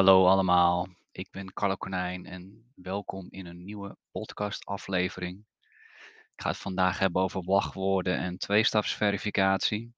hallo 0.00 0.26
allemaal. 0.26 0.88
Ik 1.12 1.30
ben 1.30 1.52
Carlo 1.52 1.76
Konijn 1.76 2.26
en 2.26 2.72
welkom 2.74 3.26
in 3.30 3.46
een 3.46 3.64
nieuwe 3.64 3.96
podcastaflevering. 4.10 5.44
Ik 6.34 6.42
ga 6.42 6.48
het 6.48 6.58
vandaag 6.58 6.98
hebben 6.98 7.22
over 7.22 7.42
wachtwoorden 7.44 8.18
en 8.18 8.38
tweestapsverificatie. 8.38 9.92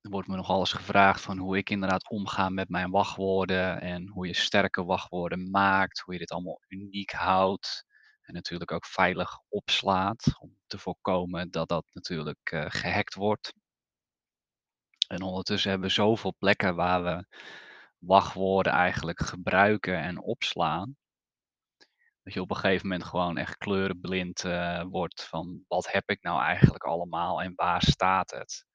Er 0.00 0.10
wordt 0.10 0.28
me 0.28 0.36
nogal 0.36 0.58
eens 0.58 0.72
gevraagd 0.72 1.20
van 1.20 1.38
hoe 1.38 1.56
ik 1.56 1.70
inderdaad 1.70 2.10
omga 2.10 2.48
met 2.48 2.68
mijn 2.68 2.90
wachtwoorden 2.90 3.80
en 3.80 4.08
hoe 4.08 4.26
je 4.26 4.34
sterke 4.34 4.84
wachtwoorden 4.84 5.50
maakt, 5.50 6.00
hoe 6.00 6.14
je 6.14 6.20
dit 6.20 6.30
allemaal 6.30 6.62
uniek 6.68 7.10
houdt 7.10 7.84
en 8.22 8.34
natuurlijk 8.34 8.72
ook 8.72 8.86
veilig 8.86 9.38
opslaat 9.48 10.36
om 10.38 10.56
te 10.66 10.78
voorkomen 10.78 11.50
dat 11.50 11.68
dat 11.68 11.84
natuurlijk 11.92 12.50
uh, 12.52 12.64
gehackt 12.68 13.14
wordt. 13.14 13.52
En 15.06 15.22
ondertussen 15.22 15.70
hebben 15.70 15.88
we 15.88 15.94
zoveel 15.94 16.34
plekken 16.38 16.74
waar 16.74 17.02
we 17.04 17.26
wachtwoorden 17.98 18.72
eigenlijk 18.72 19.20
gebruiken 19.20 19.98
en 19.98 20.20
opslaan. 20.20 20.96
Dat 22.22 22.34
je 22.34 22.40
op 22.40 22.50
een 22.50 22.56
gegeven 22.56 22.88
moment 22.88 23.06
gewoon 23.08 23.36
echt 23.36 23.56
kleurenblind 23.56 24.44
uh, 24.44 24.82
wordt 24.82 25.24
van 25.24 25.64
wat 25.68 25.92
heb 25.92 26.10
ik 26.10 26.22
nou 26.22 26.40
eigenlijk 26.40 26.84
allemaal 26.84 27.42
en 27.42 27.52
waar 27.54 27.82
staat 27.82 28.30
het? 28.30 28.66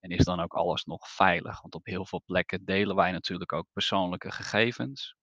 En 0.00 0.10
is 0.10 0.24
dan 0.24 0.40
ook 0.40 0.54
alles 0.54 0.84
nog 0.84 1.08
veilig? 1.08 1.60
Want 1.60 1.74
op 1.74 1.86
heel 1.86 2.06
veel 2.06 2.22
plekken 2.24 2.64
delen 2.64 2.96
wij 2.96 3.12
natuurlijk 3.12 3.52
ook 3.52 3.66
persoonlijke 3.72 4.30
gegevens. 4.30 5.16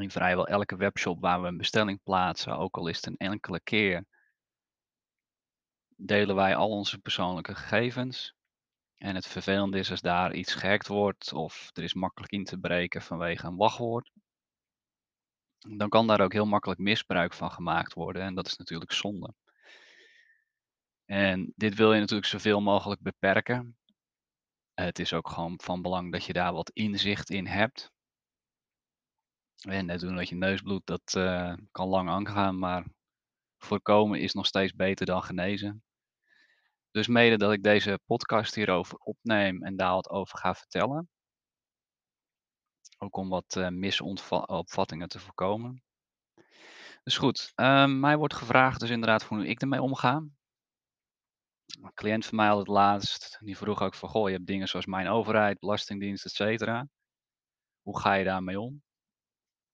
In 0.00 0.10
vrijwel 0.10 0.46
elke 0.46 0.76
webshop 0.76 1.20
waar 1.20 1.42
we 1.42 1.48
een 1.48 1.56
bestelling 1.56 2.02
plaatsen, 2.02 2.56
ook 2.56 2.76
al 2.76 2.88
is 2.88 2.96
het 2.96 3.06
een 3.06 3.16
enkele 3.16 3.60
keer, 3.60 4.06
delen 5.96 6.34
wij 6.34 6.56
al 6.56 6.70
onze 6.70 6.98
persoonlijke 6.98 7.54
gegevens. 7.54 8.34
En 9.02 9.14
het 9.14 9.26
vervelende 9.26 9.78
is 9.78 9.90
als 9.90 10.00
daar 10.00 10.34
iets 10.34 10.54
gehackt 10.54 10.86
wordt 10.86 11.32
of 11.32 11.70
er 11.72 11.82
is 11.82 11.94
makkelijk 11.94 12.32
in 12.32 12.44
te 12.44 12.58
breken 12.58 13.02
vanwege 13.02 13.46
een 13.46 13.56
wachtwoord. 13.56 14.10
Dan 15.58 15.88
kan 15.88 16.06
daar 16.06 16.20
ook 16.20 16.32
heel 16.32 16.46
makkelijk 16.46 16.80
misbruik 16.80 17.34
van 17.34 17.50
gemaakt 17.50 17.92
worden 17.92 18.22
en 18.22 18.34
dat 18.34 18.46
is 18.46 18.56
natuurlijk 18.56 18.92
zonde. 18.92 19.34
En 21.04 21.52
dit 21.56 21.74
wil 21.74 21.92
je 21.92 22.00
natuurlijk 22.00 22.28
zoveel 22.28 22.60
mogelijk 22.60 23.00
beperken. 23.00 23.78
Het 24.74 24.98
is 24.98 25.12
ook 25.12 25.28
gewoon 25.28 25.60
van 25.62 25.82
belang 25.82 26.12
dat 26.12 26.24
je 26.24 26.32
daar 26.32 26.52
wat 26.52 26.70
inzicht 26.70 27.30
in 27.30 27.46
hebt. 27.46 27.92
En 29.68 29.86
net 29.86 30.00
doen 30.00 30.16
dat 30.16 30.28
je 30.28 30.34
neusbloed, 30.34 30.86
dat 30.86 31.14
uh, 31.16 31.54
kan 31.70 31.88
lang 31.88 32.08
aangaan, 32.08 32.58
maar 32.58 32.86
voorkomen 33.58 34.20
is 34.20 34.32
nog 34.32 34.46
steeds 34.46 34.74
beter 34.74 35.06
dan 35.06 35.22
genezen. 35.22 35.82
Dus 36.90 37.06
mede 37.06 37.36
dat 37.36 37.52
ik 37.52 37.62
deze 37.62 38.00
podcast 38.06 38.54
hierover 38.54 38.98
opneem 38.98 39.62
en 39.62 39.76
daar 39.76 39.92
wat 39.92 40.10
over 40.10 40.38
ga 40.38 40.54
vertellen. 40.54 41.08
Ook 42.98 43.16
om 43.16 43.28
wat 43.28 43.56
uh, 43.58 43.68
misopvattingen 43.68 45.08
te 45.08 45.18
voorkomen. 45.18 45.82
Dus 47.02 47.16
goed, 47.16 47.52
uh, 47.56 47.86
mij 47.86 48.16
wordt 48.16 48.34
gevraagd 48.34 48.80
dus 48.80 48.90
inderdaad 48.90 49.22
hoe 49.22 49.46
ik 49.46 49.60
ermee 49.60 49.82
omga. 49.82 50.14
Een 51.80 51.94
cliënt 51.94 52.26
van 52.26 52.36
mij 52.36 52.46
had 52.46 52.58
het 52.58 52.68
laatst, 52.68 53.38
die 53.40 53.56
vroeg 53.56 53.80
ook 53.80 53.94
van, 53.94 54.08
goh, 54.08 54.28
je 54.28 54.34
hebt 54.34 54.46
dingen 54.46 54.68
zoals 54.68 54.86
mijn 54.86 55.08
overheid, 55.08 55.58
belastingdienst, 55.58 56.24
et 56.24 56.32
cetera. 56.32 56.88
Hoe 57.82 58.00
ga 58.00 58.14
je 58.14 58.24
daarmee 58.24 58.60
om? 58.60 58.82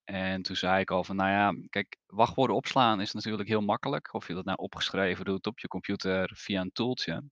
En 0.07 0.43
toen 0.43 0.57
zei 0.57 0.81
ik 0.81 0.91
al 0.91 1.05
van, 1.05 1.17
nou 1.17 1.31
ja, 1.31 1.67
kijk, 1.69 1.97
wachtwoorden 2.07 2.57
opslaan 2.57 3.01
is 3.01 3.13
natuurlijk 3.13 3.49
heel 3.49 3.61
makkelijk. 3.61 4.15
Of 4.15 4.29
je 4.29 4.35
dat 4.35 4.45
nou 4.45 4.59
opgeschreven 4.59 5.25
doet 5.25 5.47
op 5.47 5.59
je 5.59 5.69
computer 5.69 6.31
via 6.35 6.61
een 6.61 6.73
toeltje. 6.73 7.25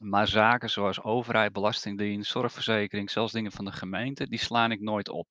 Maar 0.00 0.28
zaken 0.28 0.70
zoals 0.70 1.02
overheid, 1.02 1.52
belastingdienst, 1.52 2.30
zorgverzekering, 2.30 3.10
zelfs 3.10 3.32
dingen 3.32 3.52
van 3.52 3.64
de 3.64 3.72
gemeente, 3.72 4.28
die 4.28 4.38
slaan 4.38 4.72
ik 4.72 4.80
nooit 4.80 5.08
op. 5.08 5.28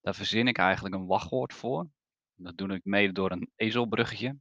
Daar 0.00 0.14
verzin 0.14 0.48
ik 0.48 0.58
eigenlijk 0.58 0.94
een 0.94 1.06
wachtwoord 1.06 1.52
voor. 1.52 1.88
Dat 2.34 2.56
doe 2.56 2.74
ik 2.74 2.84
mede 2.84 3.12
door 3.12 3.30
een 3.30 3.50
ezelbruggetje. 3.56 4.38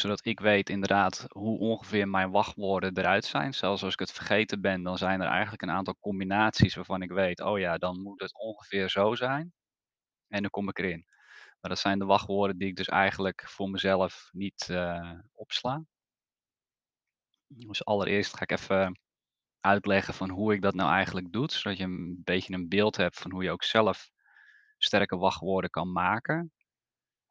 Zodat 0.00 0.24
ik 0.24 0.40
weet 0.40 0.68
inderdaad 0.70 1.26
hoe 1.28 1.58
ongeveer 1.58 2.08
mijn 2.08 2.30
wachtwoorden 2.30 2.96
eruit 2.96 3.24
zijn. 3.24 3.54
Zelfs 3.54 3.82
als 3.82 3.92
ik 3.92 3.98
het 3.98 4.12
vergeten 4.12 4.60
ben, 4.60 4.82
dan 4.82 4.98
zijn 4.98 5.20
er 5.20 5.26
eigenlijk 5.26 5.62
een 5.62 5.70
aantal 5.70 5.96
combinaties 6.00 6.74
waarvan 6.74 7.02
ik 7.02 7.10
weet, 7.10 7.40
oh 7.40 7.58
ja, 7.58 7.78
dan 7.78 8.02
moet 8.02 8.20
het 8.20 8.38
ongeveer 8.38 8.90
zo 8.90 9.14
zijn. 9.14 9.52
En 10.28 10.40
dan 10.40 10.50
kom 10.50 10.68
ik 10.68 10.78
erin. 10.78 11.04
Maar 11.60 11.70
dat 11.70 11.78
zijn 11.78 11.98
de 11.98 12.04
wachtwoorden 12.04 12.58
die 12.58 12.68
ik 12.68 12.76
dus 12.76 12.88
eigenlijk 12.88 13.48
voor 13.48 13.70
mezelf 13.70 14.28
niet 14.32 14.68
uh, 14.70 15.18
opsla. 15.32 15.84
Dus 17.46 17.84
allereerst 17.84 18.36
ga 18.36 18.42
ik 18.42 18.52
even 18.52 19.00
uitleggen 19.60 20.14
van 20.14 20.30
hoe 20.30 20.52
ik 20.52 20.62
dat 20.62 20.74
nou 20.74 20.90
eigenlijk 20.92 21.32
doe, 21.32 21.50
zodat 21.50 21.78
je 21.78 21.84
een 21.84 22.20
beetje 22.24 22.54
een 22.54 22.68
beeld 22.68 22.96
hebt 22.96 23.18
van 23.18 23.30
hoe 23.30 23.42
je 23.42 23.50
ook 23.50 23.64
zelf 23.64 24.10
sterke 24.78 25.16
wachtwoorden 25.16 25.70
kan 25.70 25.92
maken. 25.92 26.52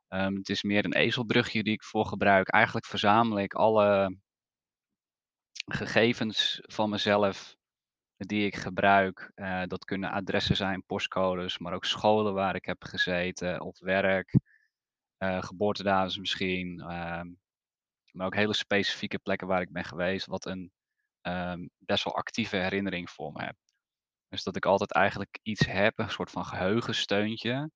Um, 0.09 0.35
het 0.35 0.49
is 0.49 0.63
meer 0.63 0.85
een 0.85 0.93
ezelbrugje 0.93 1.63
die 1.63 1.73
ik 1.73 1.83
voor 1.83 2.05
gebruik. 2.05 2.49
Eigenlijk 2.49 2.85
verzamel 2.85 3.39
ik 3.39 3.53
alle 3.53 4.17
gegevens 5.65 6.59
van 6.61 6.89
mezelf 6.89 7.55
die 8.17 8.45
ik 8.45 8.55
gebruik. 8.55 9.31
Uh, 9.35 9.63
dat 9.65 9.85
kunnen 9.85 10.11
adressen 10.11 10.55
zijn, 10.55 10.83
postcodes, 10.85 11.57
maar 11.57 11.73
ook 11.73 11.85
scholen 11.85 12.33
waar 12.33 12.55
ik 12.55 12.65
heb 12.65 12.83
gezeten 12.83 13.61
of 13.61 13.79
werk, 13.79 14.39
uh, 15.17 15.49
misschien, 16.17 16.79
uh, 16.79 17.21
maar 18.11 18.25
ook 18.25 18.35
hele 18.35 18.53
specifieke 18.53 19.19
plekken 19.19 19.47
waar 19.47 19.61
ik 19.61 19.71
ben 19.71 19.85
geweest, 19.85 20.25
wat 20.25 20.45
een 20.45 20.71
um, 21.21 21.69
best 21.77 22.03
wel 22.03 22.15
actieve 22.15 22.55
herinnering 22.55 23.09
voor 23.09 23.31
me 23.31 23.43
heb. 23.43 23.55
Dus 24.27 24.43
dat 24.43 24.55
ik 24.55 24.65
altijd 24.65 24.93
eigenlijk 24.93 25.39
iets 25.41 25.65
heb, 25.65 25.99
een 25.99 26.09
soort 26.09 26.31
van 26.31 26.45
geheugensteuntje, 26.45 27.71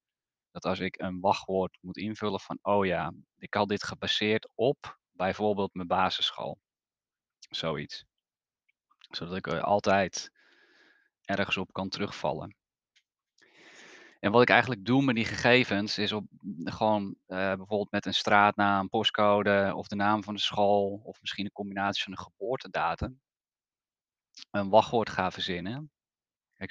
dat 0.53 0.65
als 0.65 0.79
ik 0.79 1.01
een 1.01 1.19
wachtwoord 1.19 1.77
moet 1.81 1.97
invullen 1.97 2.39
van, 2.39 2.59
oh 2.61 2.85
ja, 2.85 3.13
ik 3.37 3.53
had 3.53 3.69
dit 3.69 3.83
gebaseerd 3.83 4.51
op 4.55 4.99
bijvoorbeeld 5.11 5.73
mijn 5.73 5.87
basisschool. 5.87 6.59
Zoiets. 7.49 8.05
Zodat 9.09 9.35
ik 9.35 9.47
er 9.47 9.61
altijd 9.61 10.31
ergens 11.21 11.57
op 11.57 11.73
kan 11.73 11.89
terugvallen. 11.89 12.55
En 14.19 14.31
wat 14.31 14.41
ik 14.41 14.49
eigenlijk 14.49 14.85
doe 14.85 15.03
met 15.03 15.15
die 15.15 15.25
gegevens 15.25 15.97
is 15.97 16.11
op 16.11 16.25
gewoon 16.63 17.03
uh, 17.05 17.37
bijvoorbeeld 17.37 17.91
met 17.91 18.05
een 18.05 18.13
straatnaam, 18.13 18.89
postcode 18.89 19.71
of 19.75 19.87
de 19.87 19.95
naam 19.95 20.23
van 20.23 20.33
de 20.33 20.41
school 20.41 21.01
of 21.03 21.21
misschien 21.21 21.45
een 21.45 21.51
combinatie 21.51 22.03
van 22.03 22.11
een 22.11 22.19
geboortedatum 22.19 23.21
een 24.51 24.69
wachtwoord 24.69 25.09
ga 25.09 25.31
verzinnen. 25.31 25.91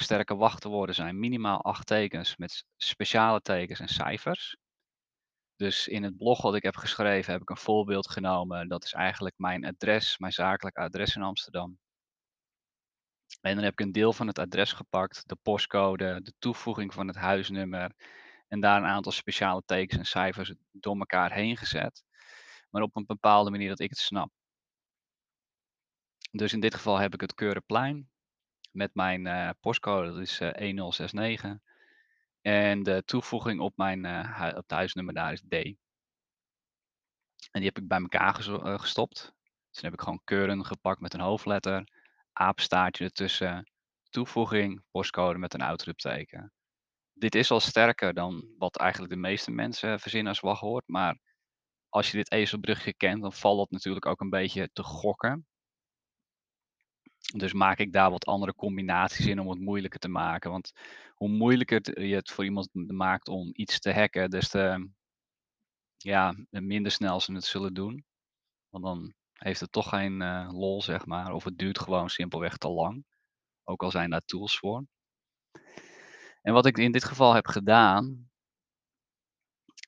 Sterke 0.01 0.37
wachtwoorden 0.37 0.95
zijn 0.95 1.19
minimaal 1.19 1.63
acht 1.63 1.87
tekens 1.87 2.37
met 2.37 2.65
speciale 2.77 3.41
tekens 3.41 3.81
en 3.81 3.89
cijfers. 3.89 4.57
Dus 5.57 5.89
in 5.89 6.03
het 6.03 6.17
blog 6.17 6.43
wat 6.43 6.55
ik 6.55 6.63
heb 6.63 6.77
geschreven 6.77 7.33
heb 7.33 7.43
ik 7.43 7.51
een 7.51 7.57
voorbeeld 7.57 8.11
genomen. 8.11 8.69
Dat 8.69 8.85
is 8.85 8.93
eigenlijk 8.93 9.39
mijn 9.39 9.65
adres, 9.65 10.19
mijn 10.19 10.33
zakelijk 10.33 10.77
adres 10.77 11.17
in 11.17 11.23
Amsterdam. 11.23 11.79
En 13.41 13.55
dan 13.55 13.65
heb 13.65 13.73
ik 13.73 13.81
een 13.81 13.93
deel 13.93 14.13
van 14.13 14.27
het 14.27 14.39
adres 14.39 14.73
gepakt, 14.73 15.29
de 15.29 15.37
postcode, 15.43 16.23
de 16.23 16.33
toevoeging 16.39 16.95
van 16.95 17.07
het 17.07 17.17
huisnummer 17.17 17.93
en 18.49 18.61
daar 18.61 18.77
een 18.83 18.89
aantal 18.89 19.13
speciale 19.13 19.63
tekens 19.65 19.99
en 19.99 20.07
cijfers 20.07 20.55
door 20.71 20.99
elkaar 20.99 21.33
heen 21.33 21.57
gezet. 21.57 22.05
Maar 22.71 22.83
op 22.83 22.97
een 22.97 23.07
bepaalde 23.07 23.51
manier 23.51 23.69
dat 23.69 23.81
ik 23.81 23.91
het 23.91 23.99
snap. 23.99 24.31
Dus 26.31 26.53
in 26.53 26.61
dit 26.61 26.75
geval 26.75 26.99
heb 26.99 27.15
ik 27.15 27.21
het 27.21 27.35
Keurenplein 27.35 28.12
met 28.73 28.95
mijn 28.95 29.27
uh, 29.27 29.51
postcode, 29.61 30.13
dat 30.13 30.21
is 30.21 30.41
uh, 30.41 30.49
eh, 30.49 30.55
1069. 30.55 31.59
En 32.41 32.83
de 32.83 33.03
toevoeging 33.05 33.61
op 33.61 33.77
mijn 33.77 34.05
uh, 34.05 34.49
op 34.49 34.57
het 34.57 34.71
huisnummer 34.71 35.15
daar 35.15 35.33
is 35.33 35.41
D. 35.41 35.53
En 37.51 37.61
die 37.61 37.65
heb 37.65 37.79
ik 37.79 37.89
bij 37.89 37.99
elkaar 37.99 38.35
gestopt. 38.79 39.33
Dus 39.71 39.81
dan 39.81 39.91
heb 39.91 39.93
ik 39.93 40.01
gewoon 40.01 40.21
Keuren 40.25 40.67
gepakt 40.67 41.01
met 41.01 41.15
een 41.15 41.21
hoofdletter, 41.21 41.89
apenstaartje 42.33 43.05
ertussen, 43.05 43.71
toevoeging, 44.11 44.83
postcode 44.91 45.39
met 45.39 45.55
een 45.55 45.63
uitroepteken. 45.63 46.53
Dit 47.13 47.35
is 47.35 47.51
al 47.51 47.61
sterker 47.61 48.15
dan 48.15 48.55
wat 48.59 48.77
eigenlijk 48.77 49.13
de 49.13 49.19
meeste 49.19 49.51
mensen 49.51 50.01
verzinnen 50.01 50.29
als 50.29 50.41
wachtwoord, 50.41 50.85
maar 50.87 51.19
als 51.89 52.11
je 52.11 52.17
dit 52.17 52.33
ezelbrugje 52.33 52.95
kent, 52.95 53.23
dan 53.23 53.33
valt 53.33 53.59
dat 53.59 53.71
natuurlijk 53.71 54.07
ook 54.07 54.21
een 54.21 54.31
beetje 54.31 54.71
te 54.73 54.83
gokken. 54.83 55.47
Dus 57.37 57.53
maak 57.53 57.79
ik 57.79 57.93
daar 57.93 58.11
wat 58.11 58.27
andere 58.27 58.55
combinaties 58.55 59.27
in 59.27 59.41
om 59.41 59.49
het 59.49 59.61
moeilijker 59.61 60.01
te 60.01 60.09
maken. 60.09 60.51
Want 60.51 60.73
hoe 61.15 61.29
moeilijker 61.29 62.01
je 62.07 62.15
het 62.15 62.31
voor 62.31 62.45
iemand 62.45 62.69
maakt 62.73 63.29
om 63.29 63.51
iets 63.53 63.79
te 63.81 63.93
hacken, 63.93 64.31
des 64.31 64.49
te 64.49 64.91
ja, 65.97 66.35
minder 66.51 66.93
snel 66.93 67.21
ze 67.21 67.33
het 67.33 67.45
zullen 67.45 67.75
doen. 67.75 68.05
Want 68.69 68.85
dan 68.85 69.15
heeft 69.33 69.61
het 69.61 69.73
toch 69.73 69.89
geen 69.89 70.21
uh, 70.21 70.49
lol, 70.53 70.83
zeg 70.83 71.07
maar. 71.07 71.33
Of 71.33 71.45
het 71.45 71.59
duurt 71.59 71.79
gewoon 71.79 72.11
simpelweg 72.11 72.57
te 72.57 72.69
lang. 72.69 73.05
Ook 73.65 73.83
al 73.83 73.91
zijn 73.91 74.11
daar 74.11 74.25
tools 74.25 74.59
voor. 74.59 74.85
En 76.43 76.53
wat 76.53 76.67
ik 76.67 76.79
in 76.79 76.93
dit 76.93 77.05
geval 77.05 77.35
heb 77.35 77.47
gedaan, 77.47 78.31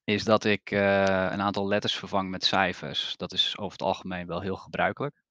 is 0.04 0.24
dat 0.24 0.44
ik 0.44 0.70
uh, 0.70 0.80
een 1.02 1.40
aantal 1.40 1.66
letters 1.66 1.96
vervang 1.96 2.30
met 2.30 2.44
cijfers. 2.44 3.16
Dat 3.16 3.32
is 3.32 3.58
over 3.58 3.72
het 3.72 3.82
algemeen 3.82 4.26
wel 4.26 4.40
heel 4.40 4.56
gebruikelijk. 4.56 5.23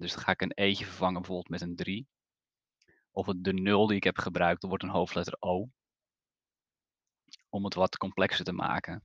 Dus 0.00 0.12
dan 0.12 0.22
ga 0.22 0.32
ik 0.32 0.40
een 0.40 0.52
e'tje 0.52 0.84
vervangen 0.84 1.20
bijvoorbeeld 1.20 1.48
met 1.48 1.60
een 1.60 1.76
3. 1.76 2.08
Of 3.10 3.26
de 3.36 3.52
0 3.52 3.86
die 3.86 3.96
ik 3.96 4.04
heb 4.04 4.18
gebruikt, 4.18 4.62
wordt 4.62 4.82
een 4.82 4.88
hoofdletter 4.88 5.36
O. 5.38 5.68
Om 7.48 7.64
het 7.64 7.74
wat 7.74 7.96
complexer 7.96 8.44
te 8.44 8.52
maken. 8.52 9.04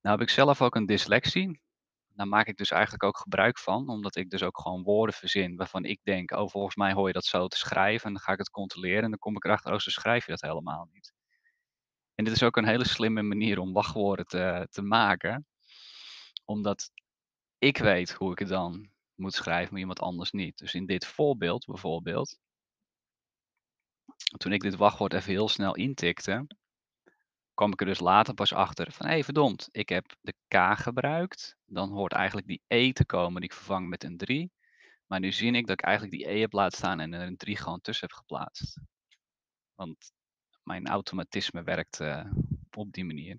Nou 0.00 0.18
heb 0.18 0.20
ik 0.20 0.30
zelf 0.30 0.62
ook 0.62 0.74
een 0.74 0.86
dyslexie. 0.86 1.60
Daar 2.08 2.28
maak 2.28 2.46
ik 2.46 2.56
dus 2.56 2.70
eigenlijk 2.70 3.02
ook 3.02 3.18
gebruik 3.18 3.58
van, 3.58 3.88
omdat 3.88 4.16
ik 4.16 4.30
dus 4.30 4.42
ook 4.42 4.60
gewoon 4.60 4.82
woorden 4.82 5.14
verzin 5.14 5.56
waarvan 5.56 5.84
ik 5.84 6.00
denk, 6.02 6.30
oh 6.30 6.48
volgens 6.48 6.76
mij 6.76 6.92
hoor 6.92 7.06
je 7.06 7.12
dat 7.12 7.24
zo 7.24 7.46
te 7.48 7.56
schrijven 7.56 8.06
en 8.06 8.12
dan 8.12 8.22
ga 8.22 8.32
ik 8.32 8.38
het 8.38 8.50
controleren 8.50 9.02
en 9.02 9.10
dan 9.10 9.18
kom 9.18 9.36
ik 9.36 9.44
erachter, 9.44 9.72
oh 9.72 9.78
zo 9.78 9.90
schrijf 9.90 10.24
je 10.24 10.30
dat 10.30 10.40
helemaal 10.40 10.88
niet. 10.92 11.12
En 12.14 12.24
dit 12.24 12.32
is 12.32 12.42
ook 12.42 12.56
een 12.56 12.66
hele 12.66 12.86
slimme 12.86 13.22
manier 13.22 13.58
om 13.58 13.72
wachtwoorden 13.72 14.26
te, 14.26 14.66
te 14.70 14.82
maken, 14.82 15.46
omdat 16.44 16.90
ik 17.58 17.78
weet 17.78 18.12
hoe 18.12 18.32
ik 18.32 18.38
het 18.38 18.48
dan 18.48 18.90
moet 19.18 19.34
schrijven, 19.34 19.72
maar 19.72 19.80
iemand 19.80 20.00
anders 20.00 20.30
niet. 20.30 20.58
Dus 20.58 20.74
in 20.74 20.86
dit 20.86 21.06
voorbeeld 21.06 21.66
bijvoorbeeld, 21.66 22.38
toen 24.36 24.52
ik 24.52 24.62
dit 24.62 24.76
wachtwoord 24.76 25.12
even 25.12 25.30
heel 25.30 25.48
snel 25.48 25.74
intikte, 25.74 26.46
kwam 27.54 27.72
ik 27.72 27.80
er 27.80 27.86
dus 27.86 28.00
later 28.00 28.34
pas 28.34 28.52
achter 28.52 28.92
van 28.92 29.06
hé 29.06 29.22
verdomd, 29.22 29.68
ik 29.70 29.88
heb 29.88 30.16
de 30.20 30.34
K 30.48 30.78
gebruikt. 30.78 31.56
Dan 31.64 31.90
hoort 31.90 32.12
eigenlijk 32.12 32.46
die 32.46 32.62
E 32.66 32.92
te 32.92 33.06
komen 33.06 33.40
die 33.40 33.50
ik 33.50 33.56
vervang 33.56 33.88
met 33.88 34.04
een 34.04 34.16
3. 34.16 34.52
Maar 35.06 35.20
nu 35.20 35.32
zie 35.32 35.52
ik 35.52 35.66
dat 35.66 35.78
ik 35.78 35.84
eigenlijk 35.84 36.16
die 36.16 36.30
E 36.30 36.40
heb 36.40 36.52
laten 36.52 36.78
staan 36.78 37.00
en 37.00 37.12
er 37.12 37.26
een 37.26 37.36
3 37.36 37.56
gewoon 37.56 37.80
tussen 37.80 38.08
heb 38.08 38.16
geplaatst. 38.16 38.80
Want 39.74 40.12
mijn 40.62 40.86
automatisme 40.86 41.62
werkt 41.62 42.00
uh, 42.00 42.24
op 42.76 42.92
die 42.92 43.04
manier. 43.04 43.38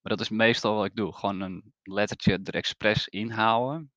Maar 0.00 0.16
dat 0.16 0.20
is 0.20 0.28
meestal 0.28 0.76
wat 0.76 0.84
ik 0.84 0.96
doe. 0.96 1.12
Gewoon 1.12 1.40
een 1.40 1.72
lettertje 1.82 2.40
er 2.44 2.54
expres 2.54 3.08
inhouden. 3.08 3.92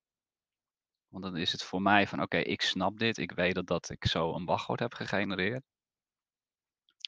Want 1.15 1.27
dan 1.27 1.37
is 1.37 1.51
het 1.51 1.63
voor 1.63 1.81
mij 1.81 2.07
van 2.07 2.21
oké, 2.21 2.37
ik 2.37 2.61
snap 2.61 2.99
dit. 2.99 3.17
Ik 3.17 3.31
weet 3.31 3.67
dat, 3.67 3.89
ik 3.89 4.05
zo 4.05 4.33
een 4.33 4.45
wachtwoord 4.45 4.79
heb 4.79 4.93
gegenereerd. 4.93 5.63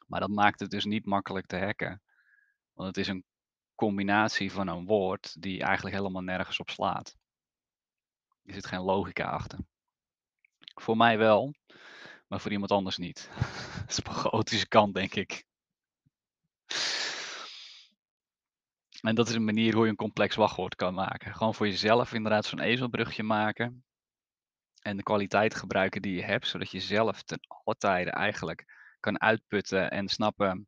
Maar 0.05 0.19
dat 0.19 0.29
maakt 0.29 0.59
het 0.59 0.69
dus 0.69 0.85
niet 0.85 1.05
makkelijk 1.05 1.45
te 1.45 1.57
hacken. 1.57 2.01
Want 2.73 2.87
het 2.87 2.97
is 2.97 3.07
een 3.07 3.25
combinatie 3.75 4.51
van 4.51 4.67
een 4.67 4.85
woord 4.85 5.41
die 5.41 5.63
eigenlijk 5.63 5.95
helemaal 5.95 6.21
nergens 6.21 6.59
op 6.59 6.69
slaat. 6.69 7.15
Er 8.43 8.53
zit 8.53 8.65
geen 8.65 8.81
logica 8.81 9.29
achter. 9.29 9.59
Voor 10.75 10.97
mij 10.97 11.17
wel, 11.17 11.53
maar 12.27 12.39
voor 12.39 12.51
iemand 12.51 12.71
anders 12.71 12.97
niet. 12.97 13.29
dat 13.79 13.89
is 13.89 13.99
op 13.99 14.07
een 14.07 14.13
chaotische 14.13 14.67
kant, 14.67 14.93
denk 14.93 15.15
ik. 15.15 15.43
En 19.01 19.15
dat 19.15 19.29
is 19.29 19.35
een 19.35 19.45
manier 19.45 19.73
hoe 19.73 19.83
je 19.83 19.89
een 19.89 19.95
complex 19.95 20.35
wachtwoord 20.35 20.75
kan 20.75 20.93
maken. 20.93 21.35
Gewoon 21.35 21.55
voor 21.55 21.67
jezelf 21.67 22.13
inderdaad 22.13 22.45
zo'n 22.45 22.59
ezelbrugje 22.59 23.23
maken. 23.23 23.85
En 24.87 24.97
de 24.97 25.03
kwaliteit 25.03 25.55
gebruiken 25.55 26.01
die 26.01 26.15
je 26.15 26.23
hebt, 26.23 26.47
zodat 26.47 26.71
je 26.71 26.79
zelf 26.79 27.23
ten 27.23 27.39
alle 27.47 27.75
tijden 27.77 28.13
eigenlijk 28.13 28.65
kan 28.99 29.21
uitputten 29.21 29.91
en 29.91 30.07
snappen. 30.07 30.67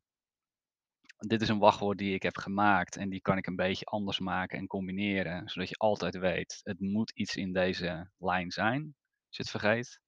Dit 1.18 1.42
is 1.42 1.48
een 1.48 1.58
wachtwoord 1.58 1.98
die 1.98 2.14
ik 2.14 2.22
heb 2.22 2.36
gemaakt 2.36 2.96
en 2.96 3.08
die 3.08 3.20
kan 3.20 3.36
ik 3.36 3.46
een 3.46 3.56
beetje 3.56 3.84
anders 3.84 4.18
maken 4.18 4.58
en 4.58 4.66
combineren, 4.66 5.48
zodat 5.48 5.68
je 5.68 5.76
altijd 5.76 6.16
weet, 6.16 6.60
het 6.62 6.80
moet 6.80 7.10
iets 7.10 7.36
in 7.36 7.52
deze 7.52 8.10
lijn 8.18 8.50
zijn, 8.50 8.82
als 9.26 9.36
je 9.36 9.42
het 9.42 9.50
vergeet. 9.50 10.00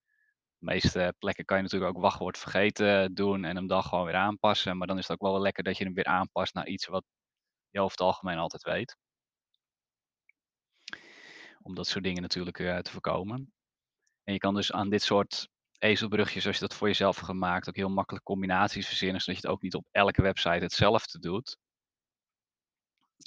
De 0.58 0.66
meeste 0.66 1.14
plekken 1.18 1.44
kan 1.44 1.56
je 1.56 1.62
natuurlijk 1.62 1.96
ook 1.96 2.02
wachtwoord 2.02 2.38
vergeten 2.38 3.14
doen 3.14 3.44
en 3.44 3.56
hem 3.56 3.66
dan 3.66 3.82
gewoon 3.82 4.04
weer 4.04 4.14
aanpassen. 4.14 4.76
Maar 4.76 4.86
dan 4.86 4.98
is 4.98 5.08
het 5.08 5.20
ook 5.20 5.30
wel 5.30 5.40
lekker 5.40 5.62
dat 5.62 5.78
je 5.78 5.84
hem 5.84 5.94
weer 5.94 6.04
aanpast 6.04 6.54
naar 6.54 6.66
iets 6.66 6.86
wat 6.86 7.04
je 7.70 7.80
over 7.80 7.90
het 7.90 8.06
algemeen 8.06 8.38
altijd 8.38 8.62
weet. 8.62 8.96
Om 11.62 11.74
dat 11.74 11.86
soort 11.86 12.04
dingen 12.04 12.22
natuurlijk 12.22 12.58
uh, 12.58 12.78
te 12.78 12.90
voorkomen. 12.90 13.52
En 14.24 14.32
je 14.32 14.38
kan 14.38 14.54
dus 14.54 14.72
aan 14.72 14.90
dit 14.90 15.02
soort 15.02 15.48
ezelbrugjes, 15.78 16.46
als 16.46 16.54
je 16.54 16.60
dat 16.60 16.74
voor 16.74 16.88
jezelf 16.88 17.16
gemaakt, 17.16 17.68
ook 17.68 17.76
heel 17.76 17.88
makkelijk 17.88 18.24
combinaties 18.24 18.86
verzinnen, 18.86 19.20
zodat 19.20 19.40
je 19.40 19.46
het 19.46 19.56
ook 19.56 19.62
niet 19.62 19.74
op 19.74 19.86
elke 19.90 20.22
website 20.22 20.64
hetzelfde 20.64 21.18
doet. 21.18 21.58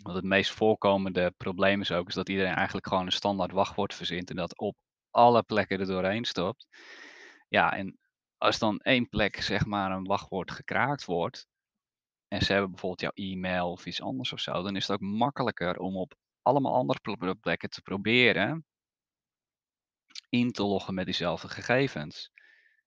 Want 0.03 0.15
het 0.15 0.25
meest 0.25 0.51
voorkomende 0.51 1.33
probleem 1.37 1.81
is 1.81 1.91
ook 1.91 2.07
is 2.07 2.13
dat 2.13 2.29
iedereen 2.29 2.53
eigenlijk 2.53 2.87
gewoon 2.87 3.05
een 3.05 3.11
standaard 3.11 3.51
wachtwoord 3.51 3.93
verzint 3.93 4.29
en 4.29 4.35
dat 4.35 4.57
op 4.57 4.75
alle 5.11 5.43
plekken 5.43 5.79
er 5.79 5.85
doorheen 5.85 6.25
stopt. 6.25 6.67
Ja, 7.47 7.73
en 7.73 7.99
als 8.37 8.59
dan 8.59 8.79
één 8.79 9.09
plek 9.09 9.41
zeg 9.41 9.65
maar 9.65 9.91
een 9.91 10.03
wachtwoord 10.03 10.51
gekraakt 10.51 11.05
wordt 11.05 11.47
en 12.27 12.41
ze 12.41 12.51
hebben 12.51 12.71
bijvoorbeeld 12.71 13.01
jouw 13.01 13.25
e-mail 13.25 13.71
of 13.71 13.85
iets 13.85 14.01
anders 14.01 14.33
of 14.33 14.39
zo, 14.39 14.63
dan 14.63 14.75
is 14.75 14.87
het 14.87 14.95
ook 14.95 15.07
makkelijker 15.09 15.77
om 15.77 15.97
op 15.97 16.15
allemaal 16.41 16.73
andere 16.73 17.35
plekken 17.35 17.69
te 17.69 17.81
proberen 17.81 18.65
in 20.39 20.51
te 20.51 20.63
loggen 20.63 20.93
met 20.93 21.05
diezelfde 21.05 21.49
gegevens. 21.49 22.31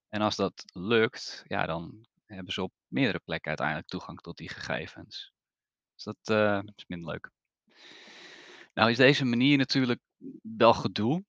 En 0.09 0.21
als 0.21 0.37
dat 0.37 0.65
lukt, 0.73 1.45
ja, 1.47 1.67
dan 1.67 2.07
hebben 2.27 2.53
ze 2.53 2.63
op 2.63 2.73
meerdere 2.87 3.21
plekken 3.25 3.49
uiteindelijk 3.49 3.89
toegang 3.89 4.21
tot 4.21 4.37
die 4.37 4.49
gegevens. 4.49 5.33
Dus 5.95 6.05
dat 6.05 6.31
uh, 6.31 6.61
is 6.77 6.85
minder 6.87 7.11
leuk. 7.11 7.31
Nou 8.75 8.91
is 8.91 8.97
deze 8.97 9.25
manier 9.25 9.57
natuurlijk 9.57 10.01
wel 10.43 10.75
gedoe. 10.75 11.25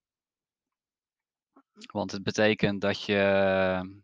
Want 1.92 2.12
het 2.12 2.24
betekent 2.24 2.82
dat 2.82 3.04
je 3.04 4.02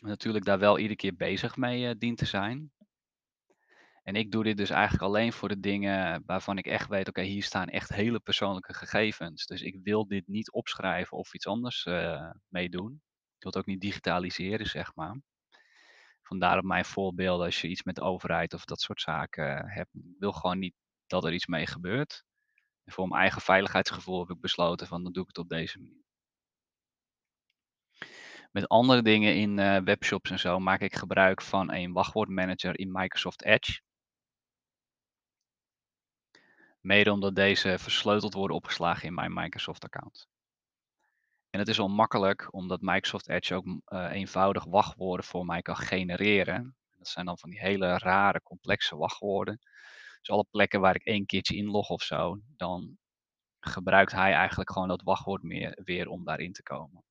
natuurlijk 0.00 0.44
daar 0.44 0.58
wel 0.58 0.78
iedere 0.78 0.96
keer 0.96 1.16
bezig 1.16 1.56
mee 1.56 1.88
uh, 1.88 1.94
dient 1.98 2.18
te 2.18 2.26
zijn. 2.26 2.72
En 4.10 4.16
ik 4.16 4.30
doe 4.30 4.44
dit 4.44 4.56
dus 4.56 4.70
eigenlijk 4.70 5.02
alleen 5.02 5.32
voor 5.32 5.48
de 5.48 5.60
dingen 5.60 6.22
waarvan 6.26 6.58
ik 6.58 6.66
echt 6.66 6.88
weet, 6.88 7.08
oké, 7.08 7.22
hier 7.22 7.42
staan 7.42 7.68
echt 7.68 7.88
hele 7.88 8.20
persoonlijke 8.20 8.74
gegevens. 8.74 9.46
Dus 9.46 9.62
ik 9.62 9.78
wil 9.82 10.06
dit 10.06 10.26
niet 10.26 10.50
opschrijven 10.50 11.16
of 11.16 11.34
iets 11.34 11.46
anders 11.46 11.84
uh, 11.86 12.30
mee 12.48 12.68
doen. 12.68 12.92
Ik 13.36 13.42
wil 13.42 13.52
het 13.52 13.56
ook 13.56 13.66
niet 13.66 13.80
digitaliseren, 13.80 14.66
zeg 14.66 14.94
maar. 14.94 15.20
Vandaar 16.22 16.58
op 16.58 16.64
mijn 16.64 16.84
voorbeelden, 16.84 17.46
als 17.46 17.60
je 17.60 17.68
iets 17.68 17.82
met 17.82 17.94
de 17.94 18.00
overheid 18.00 18.54
of 18.54 18.64
dat 18.64 18.80
soort 18.80 19.00
zaken 19.00 19.68
hebt. 19.68 19.94
Ik 19.94 20.18
wil 20.18 20.32
gewoon 20.32 20.58
niet 20.58 20.74
dat 21.06 21.24
er 21.24 21.32
iets 21.32 21.46
mee 21.46 21.66
gebeurt. 21.66 22.24
En 22.84 22.92
voor 22.92 23.08
mijn 23.08 23.20
eigen 23.20 23.40
veiligheidsgevoel 23.40 24.20
heb 24.20 24.36
ik 24.36 24.40
besloten 24.40 24.86
van, 24.86 25.02
dan 25.02 25.12
doe 25.12 25.22
ik 25.22 25.28
het 25.28 25.38
op 25.38 25.48
deze 25.48 25.78
manier. 25.78 26.04
Met 28.50 28.68
andere 28.68 29.02
dingen 29.02 29.36
in 29.36 29.58
uh, 29.58 29.78
webshops 29.84 30.30
en 30.30 30.38
zo 30.38 30.58
maak 30.58 30.80
ik 30.80 30.94
gebruik 30.94 31.42
van 31.42 31.72
een 31.72 31.92
wachtwoordmanager 31.92 32.78
in 32.78 32.92
Microsoft 32.92 33.44
Edge. 33.44 33.80
Mede 36.80 37.12
omdat 37.12 37.34
deze 37.34 37.78
versleuteld 37.78 38.34
worden 38.34 38.56
opgeslagen 38.56 39.08
in 39.08 39.14
mijn 39.14 39.32
Microsoft-account. 39.32 40.28
En 41.50 41.58
het 41.58 41.68
is 41.68 41.76
wel 41.76 41.88
makkelijk 41.88 42.54
omdat 42.54 42.80
Microsoft 42.80 43.28
Edge 43.28 43.54
ook 43.54 43.66
uh, 43.66 44.12
eenvoudig 44.12 44.64
wachtwoorden 44.64 45.26
voor 45.26 45.44
mij 45.44 45.62
kan 45.62 45.76
genereren. 45.76 46.76
Dat 46.96 47.08
zijn 47.08 47.26
dan 47.26 47.38
van 47.38 47.50
die 47.50 47.60
hele 47.60 47.98
rare, 47.98 48.42
complexe 48.42 48.96
wachtwoorden. 48.96 49.58
Dus 50.18 50.30
alle 50.30 50.46
plekken 50.50 50.80
waar 50.80 50.94
ik 50.94 51.04
één 51.04 51.26
keertje 51.26 51.56
inlog 51.56 51.88
of 51.88 52.02
zo, 52.02 52.38
dan 52.56 52.98
gebruikt 53.60 54.12
hij 54.12 54.32
eigenlijk 54.32 54.72
gewoon 54.72 54.88
dat 54.88 55.02
wachtwoord 55.02 55.42
meer, 55.42 55.78
weer 55.84 56.08
om 56.08 56.24
daarin 56.24 56.52
te 56.52 56.62
komen. 56.62 57.04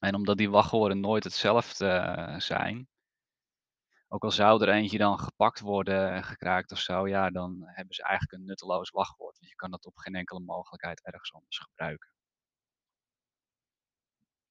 En 0.00 0.14
omdat 0.14 0.36
die 0.36 0.50
wachtwoorden 0.50 1.00
nooit 1.00 1.24
hetzelfde 1.24 1.86
uh, 1.86 2.38
zijn, 2.38 2.88
ook 4.08 4.24
al 4.24 4.30
zou 4.30 4.62
er 4.62 4.68
eentje 4.68 4.98
dan 4.98 5.18
gepakt 5.18 5.60
worden 5.60 6.12
en 6.12 6.24
gekraakt 6.24 6.72
of 6.72 6.78
zo, 6.78 7.08
ja, 7.08 7.30
dan 7.30 7.62
hebben 7.64 7.94
ze 7.94 8.02
eigenlijk 8.02 8.32
een 8.32 8.44
nutteloos 8.44 8.90
wachtwoord. 8.90 9.38
Want 9.38 9.50
je 9.50 9.56
kan 9.56 9.70
dat 9.70 9.86
op 9.86 9.96
geen 9.96 10.14
enkele 10.14 10.40
mogelijkheid 10.40 11.04
ergens 11.04 11.32
anders 11.32 11.58
gebruiken. 11.58 12.10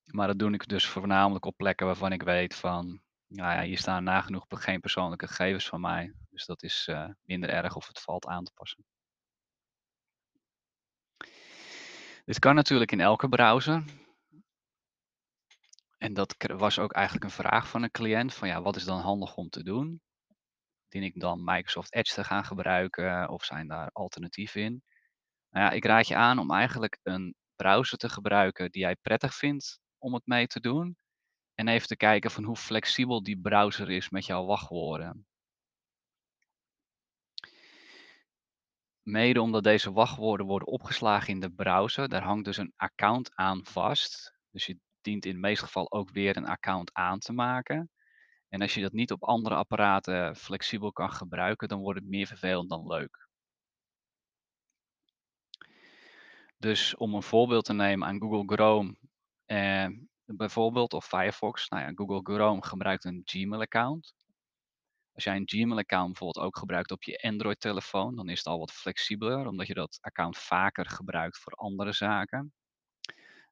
Maar 0.03 0.27
dat 0.27 0.39
doe 0.39 0.53
ik 0.53 0.67
dus 0.67 0.87
voornamelijk 0.87 1.45
op 1.45 1.57
plekken 1.57 1.85
waarvan 1.85 2.11
ik 2.11 2.21
weet 2.21 2.55
van, 2.55 3.01
nou 3.27 3.53
ja, 3.53 3.61
hier 3.61 3.77
staan 3.77 4.03
nagenoeg 4.03 4.45
geen 4.49 4.79
persoonlijke 4.79 5.27
gegevens 5.27 5.67
van 5.67 5.81
mij. 5.81 6.13
Dus 6.29 6.45
dat 6.45 6.63
is 6.63 6.87
uh, 6.89 7.09
minder 7.23 7.49
erg 7.49 7.75
of 7.75 7.87
het 7.87 7.99
valt 7.99 8.25
aan 8.25 8.43
te 8.43 8.51
passen. 8.53 8.85
Dit 12.25 12.39
kan 12.39 12.55
natuurlijk 12.55 12.91
in 12.91 12.99
elke 12.99 13.29
browser. 13.29 13.83
En 15.97 16.13
dat 16.13 16.35
was 16.37 16.79
ook 16.79 16.93
eigenlijk 16.93 17.25
een 17.25 17.31
vraag 17.31 17.67
van 17.67 17.83
een 17.83 17.91
cliënt, 17.91 18.33
van 18.33 18.47
ja, 18.47 18.61
wat 18.61 18.75
is 18.75 18.83
dan 18.85 18.99
handig 18.99 19.35
om 19.35 19.49
te 19.49 19.63
doen? 19.63 20.01
Dien 20.87 21.03
ik 21.03 21.19
dan 21.19 21.43
Microsoft 21.43 21.93
Edge 21.93 22.13
te 22.13 22.23
gaan 22.23 22.45
gebruiken 22.45 23.29
of 23.29 23.43
zijn 23.45 23.67
daar 23.67 23.89
alternatieven 23.91 24.61
in? 24.61 24.83
Nou 25.49 25.65
ja, 25.65 25.71
ik 25.71 25.85
raad 25.85 26.07
je 26.07 26.15
aan 26.15 26.39
om 26.39 26.51
eigenlijk 26.51 26.99
een 27.03 27.35
browser 27.55 27.97
te 27.97 28.09
gebruiken 28.09 28.71
die 28.71 28.81
jij 28.81 28.95
prettig 28.95 29.35
vindt 29.35 29.79
om 29.97 30.13
het 30.13 30.25
mee 30.25 30.47
te 30.47 30.59
doen. 30.59 30.97
En 31.55 31.67
even 31.67 31.87
te 31.87 31.97
kijken 31.97 32.31
van 32.31 32.43
hoe 32.43 32.55
flexibel 32.55 33.23
die 33.23 33.39
browser 33.39 33.89
is 33.89 34.09
met 34.09 34.25
jouw 34.25 34.45
wachtwoorden. 34.45 35.27
Mede 39.03 39.41
omdat 39.41 39.63
deze 39.63 39.91
wachtwoorden 39.91 40.45
worden 40.45 40.67
opgeslagen 40.67 41.33
in 41.33 41.39
de 41.39 41.51
browser, 41.51 42.09
daar 42.09 42.23
hangt 42.23 42.45
dus 42.45 42.57
een 42.57 42.73
account 42.75 43.35
aan 43.35 43.65
vast. 43.65 44.37
Dus 44.51 44.65
je 44.65 44.79
dient 45.07 45.25
in 45.25 45.31
het 45.31 45.41
meeste 45.41 45.65
geval 45.65 45.91
ook 45.91 46.11
weer 46.11 46.37
een 46.37 46.47
account 46.47 46.93
aan 46.93 47.19
te 47.19 47.33
maken. 47.33 47.89
En 48.49 48.61
als 48.61 48.73
je 48.73 48.81
dat 48.81 48.91
niet 48.91 49.11
op 49.11 49.23
andere 49.23 49.55
apparaten 49.55 50.35
flexibel 50.35 50.91
kan 50.91 51.11
gebruiken, 51.11 51.67
dan 51.67 51.79
wordt 51.79 51.99
het 51.99 52.09
meer 52.09 52.27
vervelend 52.27 52.69
dan 52.69 52.87
leuk. 52.87 53.27
Dus 56.57 56.95
om 56.95 57.13
een 57.13 57.23
voorbeeld 57.23 57.65
te 57.65 57.73
nemen 57.73 58.07
aan 58.07 58.19
Google 58.19 58.55
Chrome, 58.55 58.95
eh, 59.45 59.87
bijvoorbeeld 60.25 60.93
of 60.93 61.05
Firefox. 61.05 61.69
Nou 61.69 61.83
ja, 61.83 61.91
Google 61.95 62.33
Chrome 62.33 62.63
gebruikt 62.63 63.03
een 63.05 63.21
Gmail-account. 63.25 64.13
Als 65.13 65.23
jij 65.23 65.35
een 65.35 65.49
Gmail-account 65.49 66.07
bijvoorbeeld 66.07 66.45
ook 66.45 66.57
gebruikt 66.57 66.91
op 66.91 67.03
je 67.03 67.21
Android-telefoon, 67.21 68.15
dan 68.15 68.29
is 68.29 68.37
het 68.37 68.47
al 68.47 68.59
wat 68.59 68.71
flexibeler, 68.71 69.47
omdat 69.47 69.67
je 69.67 69.73
dat 69.73 69.97
account 70.01 70.37
vaker 70.37 70.89
gebruikt 70.89 71.37
voor 71.37 71.53
andere 71.53 71.93
zaken. 71.93 72.53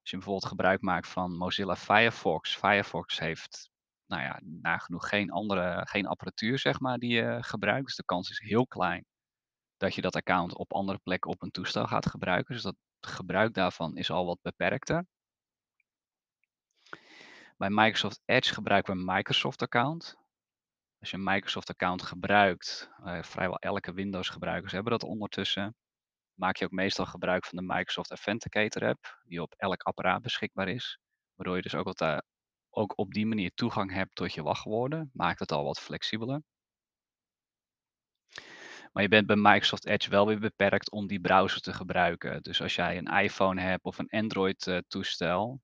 Je 0.10 0.16
bijvoorbeeld 0.16 0.46
gebruik 0.46 0.82
maakt 0.82 1.08
van 1.08 1.38
Mozilla 1.38 1.76
Firefox. 1.76 2.56
Firefox 2.56 3.20
heeft, 3.20 3.70
nou 4.06 4.22
ja, 4.22 4.40
nagenoeg 4.44 5.10
geen 5.10 5.32
andere, 5.32 5.88
geen 5.88 6.08
apparatuur 6.08 6.60
zeg 6.60 6.80
maar 6.80 6.98
die 6.98 7.14
je 7.14 7.38
gebruikt. 7.44 7.86
Dus 7.86 7.96
de 7.96 8.06
kans 8.06 8.30
is 8.30 8.40
heel 8.40 8.68
klein 8.68 9.06
dat 9.78 9.96
je 9.96 10.02
dat 10.02 10.16
account 10.16 10.56
op 10.56 10.74
andere 10.74 11.00
plekken 11.04 11.32
op 11.32 11.42
een 11.42 11.52
toestel 11.52 11.88
gaat 11.88 12.10
gebruiken. 12.10 12.54
Dus 12.54 12.64
dat 12.64 12.76
gebruik 13.00 13.54
daarvan 13.54 13.98
is 13.98 14.12
al 14.12 14.26
wat 14.26 14.42
beperkter. 14.42 15.06
Bij 17.58 17.70
Microsoft 17.70 18.22
Edge 18.26 18.54
gebruiken 18.54 18.94
we 18.94 19.00
een 19.00 19.16
Microsoft 19.16 19.62
account. 19.62 20.16
Als 21.00 21.10
je 21.10 21.18
een 21.18 21.24
Microsoft 21.24 21.70
account 21.70 22.02
gebruikt, 22.02 22.90
uh, 23.06 23.24
vrijwel 23.24 23.58
elke 23.60 23.94
Windows 23.94 24.30
gebruikers 24.30 24.72
hebben 24.72 24.92
dat 24.92 25.04
ondertussen, 25.04 25.76
maak 26.36 26.56
je 26.58 26.66
ook 26.66 26.72
meestal 26.72 27.06
gebruik 27.06 27.46
van 27.46 27.58
de 27.58 27.74
Microsoft 27.74 28.10
Authenticator 28.10 28.88
app, 28.88 29.22
die 29.24 29.42
op 29.42 29.54
elk 29.58 29.82
apparaat 29.82 30.22
beschikbaar 30.22 30.68
is. 30.68 31.00
Waardoor 31.36 31.56
je 31.56 31.62
dus 31.62 31.76
ook, 31.76 32.02
uh, 32.02 32.18
ook 32.70 32.98
op 32.98 33.14
die 33.14 33.26
manier 33.26 33.52
toegang 33.54 33.92
hebt 33.92 34.16
tot 34.16 34.34
je 34.34 34.44
wachtwoorden. 34.44 35.10
Maakt 35.14 35.40
het 35.40 35.52
al 35.52 35.64
wat 35.64 35.80
flexibeler. 35.80 36.42
Maar 38.92 39.04
je 39.04 39.10
bent 39.10 39.28
bij 39.28 39.36
Microsoft 39.36 39.86
Edge 39.86 40.10
wel 40.10 40.28
weer 40.28 40.40
beperkt 40.40 40.92
om 40.92 41.08
die 41.08 41.20
browser 41.20 41.62
te 41.62 41.74
gebruiken. 41.74 42.42
Dus 42.42 42.62
als 42.62 42.76
jij 42.76 42.98
een 42.98 43.08
iPhone 43.08 43.62
hebt 43.62 43.84
of 43.84 43.98
een 43.98 44.10
Android 44.10 44.68
uh, 44.68 44.78
toestel, 44.88 45.62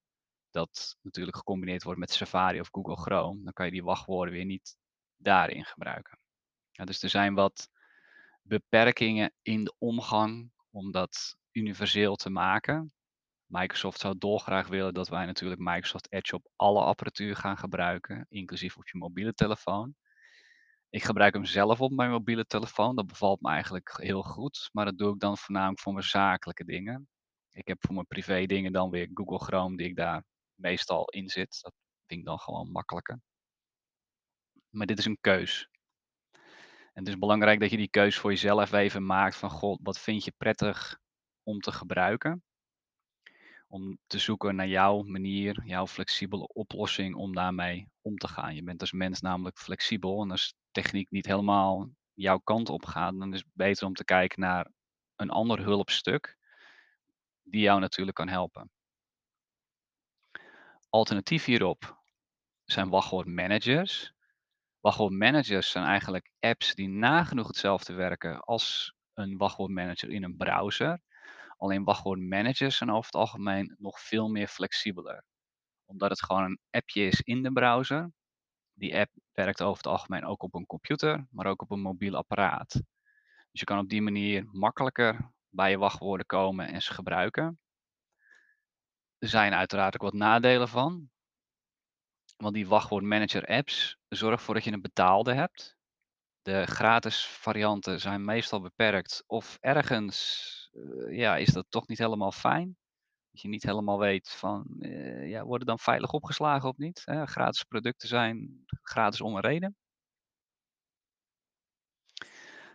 dat 0.49 0.97
natuurlijk 1.01 1.37
gecombineerd 1.37 1.83
wordt 1.83 1.99
met 1.99 2.11
Safari 2.11 2.59
of 2.59 2.67
Google 2.71 2.95
Chrome, 2.95 3.43
dan 3.43 3.53
kan 3.53 3.65
je 3.65 3.71
die 3.71 3.83
wachtwoorden 3.83 4.33
weer 4.33 4.45
niet 4.45 4.77
daarin 5.17 5.65
gebruiken. 5.65 6.19
Ja, 6.71 6.85
dus 6.85 7.03
er 7.03 7.09
zijn 7.09 7.33
wat 7.33 7.69
beperkingen 8.41 9.33
in 9.41 9.63
de 9.63 9.75
omgang 9.77 10.51
om 10.71 10.91
dat 10.91 11.35
universeel 11.51 12.15
te 12.15 12.29
maken. 12.29 12.93
Microsoft 13.45 13.99
zou 13.99 14.17
dolgraag 14.17 14.67
willen 14.67 14.93
dat 14.93 15.09
wij 15.09 15.25
natuurlijk 15.25 15.61
Microsoft 15.61 16.11
Edge 16.11 16.35
op 16.35 16.51
alle 16.55 16.83
apparatuur 16.83 17.35
gaan 17.35 17.57
gebruiken, 17.57 18.25
inclusief 18.29 18.77
op 18.77 18.87
je 18.87 18.97
mobiele 18.97 19.33
telefoon. 19.33 19.95
Ik 20.89 21.03
gebruik 21.03 21.33
hem 21.33 21.45
zelf 21.45 21.81
op 21.81 21.91
mijn 21.91 22.09
mobiele 22.09 22.45
telefoon. 22.45 22.95
Dat 22.95 23.07
bevalt 23.07 23.41
me 23.41 23.49
eigenlijk 23.49 23.97
heel 23.97 24.23
goed. 24.23 24.69
Maar 24.71 24.85
dat 24.85 24.97
doe 24.97 25.13
ik 25.13 25.19
dan 25.19 25.37
voornamelijk 25.37 25.79
voor 25.79 25.93
mijn 25.93 26.05
zakelijke 26.05 26.65
dingen. 26.65 27.07
Ik 27.51 27.67
heb 27.67 27.85
voor 27.85 27.93
mijn 27.93 28.07
privé 28.07 28.45
dingen 28.45 28.71
dan 28.71 28.89
weer 28.89 29.09
Google 29.13 29.39
Chrome 29.39 29.77
die 29.77 29.87
ik 29.87 29.95
daar 29.95 30.23
meestal 30.55 31.05
in 31.09 31.29
zit. 31.29 31.59
Dat 31.61 31.73
vind 32.05 32.19
ik 32.19 32.25
dan 32.25 32.39
gewoon 32.39 32.71
makkelijker. 32.71 33.21
Maar 34.69 34.85
dit 34.85 34.99
is 34.99 35.05
een 35.05 35.17
keus. 35.21 35.70
Het 37.01 37.09
is 37.09 37.17
belangrijk 37.17 37.59
dat 37.59 37.69
je 37.69 37.77
die 37.77 37.89
keus 37.89 38.17
voor 38.17 38.31
jezelf 38.31 38.71
even 38.71 39.05
maakt 39.05 39.35
van 39.35 39.49
god, 39.49 39.79
wat 39.83 39.99
vind 39.99 40.23
je 40.23 40.33
prettig 40.37 40.99
om 41.43 41.59
te 41.59 41.71
gebruiken? 41.71 42.43
Om 43.67 43.97
te 44.07 44.19
zoeken 44.19 44.55
naar 44.55 44.67
jouw 44.67 45.01
manier, 45.01 45.61
jouw 45.65 45.87
flexibele 45.87 46.47
oplossing 46.47 47.15
om 47.15 47.35
daarmee 47.35 47.89
om 48.01 48.17
te 48.17 48.27
gaan. 48.27 48.55
Je 48.55 48.63
bent 48.63 48.81
als 48.81 48.91
mens 48.91 49.21
namelijk 49.21 49.57
flexibel 49.57 50.21
en 50.21 50.31
als 50.31 50.55
techniek 50.71 51.11
niet 51.11 51.25
helemaal 51.25 51.89
jouw 52.13 52.37
kant 52.37 52.69
op 52.69 52.85
gaat, 52.85 53.19
dan 53.19 53.33
is 53.33 53.39
het 53.39 53.49
beter 53.53 53.87
om 53.87 53.93
te 53.93 54.05
kijken 54.05 54.39
naar 54.39 54.71
een 55.15 55.29
ander 55.29 55.59
hulpstuk 55.59 56.37
die 57.43 57.61
jou 57.61 57.79
natuurlijk 57.79 58.17
kan 58.17 58.27
helpen. 58.27 58.71
Alternatief 60.89 61.45
hierop 61.45 62.03
zijn 62.65 62.89
wachtwoordmanagers. 62.89 64.13
Wachtwoordmanagers 64.81 65.71
zijn 65.71 65.85
eigenlijk 65.85 66.31
apps 66.39 66.75
die 66.75 66.89
nagenoeg 66.89 67.47
hetzelfde 67.47 67.93
werken 67.93 68.39
als 68.39 68.93
een 69.13 69.37
wachtwoordmanager 69.37 70.09
in 70.09 70.23
een 70.23 70.37
browser. 70.37 70.99
Alleen 71.57 71.83
wachtwoordmanagers 71.83 72.77
zijn 72.77 72.89
over 72.89 73.05
het 73.05 73.15
algemeen 73.15 73.75
nog 73.77 73.99
veel 73.99 74.29
meer 74.29 74.47
flexibeler. 74.47 75.23
Omdat 75.85 76.09
het 76.09 76.23
gewoon 76.23 76.43
een 76.43 76.59
appje 76.69 77.05
is 77.05 77.21
in 77.21 77.43
de 77.43 77.51
browser. 77.51 78.11
Die 78.73 78.97
app 78.97 79.11
werkt 79.31 79.61
over 79.61 79.77
het 79.77 79.87
algemeen 79.87 80.25
ook 80.25 80.43
op 80.43 80.53
een 80.55 80.65
computer, 80.65 81.27
maar 81.31 81.45
ook 81.45 81.61
op 81.61 81.71
een 81.71 81.81
mobiel 81.81 82.15
apparaat. 82.15 82.71
Dus 83.51 83.59
je 83.59 83.65
kan 83.65 83.79
op 83.79 83.89
die 83.89 84.01
manier 84.01 84.47
makkelijker 84.51 85.31
bij 85.49 85.69
je 85.69 85.77
wachtwoorden 85.77 86.25
komen 86.25 86.67
en 86.67 86.81
ze 86.81 86.93
gebruiken. 86.93 87.59
Er 89.17 89.27
zijn 89.27 89.53
uiteraard 89.53 89.93
ook 89.93 90.01
wat 90.01 90.13
nadelen 90.13 90.67
van. 90.67 91.09
Want 92.41 92.53
die 92.53 92.67
wachtwoordmanager 92.67 93.45
apps 93.45 93.97
zorgen 94.07 94.37
ervoor 94.37 94.53
dat 94.53 94.63
je 94.63 94.71
een 94.71 94.81
betaalde 94.81 95.33
hebt. 95.33 95.77
De 96.41 96.65
gratis 96.65 97.25
varianten 97.25 97.99
zijn 97.99 98.25
meestal 98.25 98.61
beperkt 98.61 99.23
of 99.27 99.57
ergens 99.59 100.69
uh, 100.73 101.17
ja, 101.17 101.37
is 101.37 101.47
dat 101.47 101.65
toch 101.69 101.87
niet 101.87 101.97
helemaal 101.97 102.31
fijn. 102.31 102.77
Dat 103.31 103.41
je 103.41 103.47
niet 103.47 103.63
helemaal 103.63 103.99
weet 103.99 104.29
van, 104.29 104.65
uh, 104.79 105.29
ja, 105.29 105.43
worden 105.43 105.67
dan 105.67 105.79
veilig 105.79 106.11
opgeslagen 106.11 106.69
of 106.69 106.77
niet? 106.77 107.01
Gratis 107.05 107.63
producten 107.63 108.07
zijn 108.07 108.65
gratis 108.81 109.21
om 109.21 109.35
een 109.35 109.41
reden. 109.41 109.75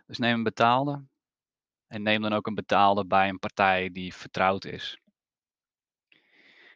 Dus 0.05 0.17
neem 0.17 0.33
een 0.33 0.43
betaalde. 0.43 1.05
En 1.87 2.01
neem 2.01 2.21
dan 2.21 2.33
ook 2.33 2.47
een 2.47 2.55
betaalde 2.55 3.05
bij 3.05 3.29
een 3.29 3.39
partij 3.39 3.91
die 3.91 4.13
vertrouwd 4.13 4.65
is. 4.65 5.01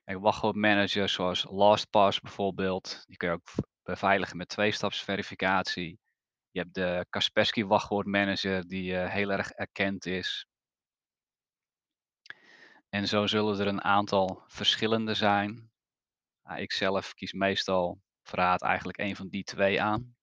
Wachtwoordmanagers 0.03 1.13
zoals 1.13 1.43
LastPass 1.50 2.20
bijvoorbeeld, 2.20 3.03
die 3.08 3.17
kun 3.17 3.27
je 3.27 3.34
ook 3.34 3.50
beveiligen 3.84 4.38
met 4.38 4.50
tweestapsverificatie. 4.50 6.00
Je 6.51 6.60
hebt 6.60 6.74
de 6.74 7.05
Kaspersky 7.10 7.63
wachtwoordmanager 7.63 8.67
die 8.67 8.91
uh, 8.91 9.10
heel 9.10 9.31
erg 9.31 9.51
erkend 9.51 10.05
is. 10.05 10.48
En 12.89 13.08
zo 13.08 13.27
zullen 13.27 13.60
er 13.60 13.67
een 13.67 13.84
aantal 13.84 14.43
verschillende 14.48 15.13
zijn. 15.13 15.72
Nou, 16.43 16.60
ik 16.60 16.72
zelf 16.72 17.13
kies 17.13 17.34
meestal 17.34 18.01
verraad 18.24 18.62
eigenlijk 18.62 18.98
een 18.98 19.15
van 19.15 19.27
die 19.27 19.43
twee 19.43 19.81
aan. 19.81 20.15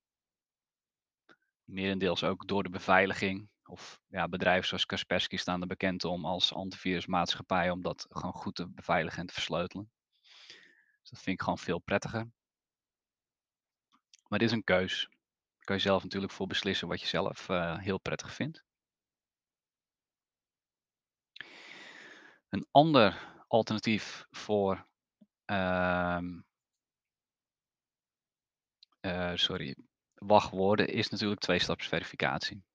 Merendeels 1.64 2.24
ook 2.24 2.46
door 2.46 2.62
de 2.62 2.70
beveiliging. 2.70 3.48
Of 3.68 4.00
ja, 4.06 4.28
bedrijven 4.28 4.68
zoals 4.68 4.86
Kaspersky 4.86 5.36
staan 5.36 5.60
er 5.60 5.66
bekend 5.66 6.04
om 6.04 6.24
als 6.24 6.54
antivirusmaatschappij 6.54 7.70
om 7.70 7.82
dat 7.82 8.06
gewoon 8.08 8.32
goed 8.32 8.54
te 8.54 8.68
beveiligen 8.68 9.20
en 9.20 9.26
te 9.26 9.32
versleutelen. 9.32 9.90
Dus 11.00 11.10
dat 11.10 11.18
vind 11.18 11.36
ik 11.36 11.42
gewoon 11.42 11.58
veel 11.58 11.78
prettiger. 11.78 12.30
Maar 14.28 14.38
dit 14.38 14.48
is 14.48 14.54
een 14.54 14.64
keus. 14.64 15.06
Daar 15.08 15.64
kan 15.64 15.76
je 15.76 15.82
zelf 15.82 16.02
natuurlijk 16.02 16.32
voor 16.32 16.46
beslissen 16.46 16.88
wat 16.88 17.00
je 17.00 17.06
zelf 17.06 17.48
uh, 17.48 17.78
heel 17.78 17.98
prettig 17.98 18.34
vindt. 18.34 18.64
Een 22.48 22.66
ander 22.70 23.34
alternatief 23.48 24.26
voor 24.30 24.86
uh, 25.46 26.18
uh, 29.00 29.32
sorry, 29.34 29.76
wachtwoorden 30.14 30.88
is 30.88 31.08
natuurlijk 31.08 31.40
tweestapsverificatie. 31.40 32.66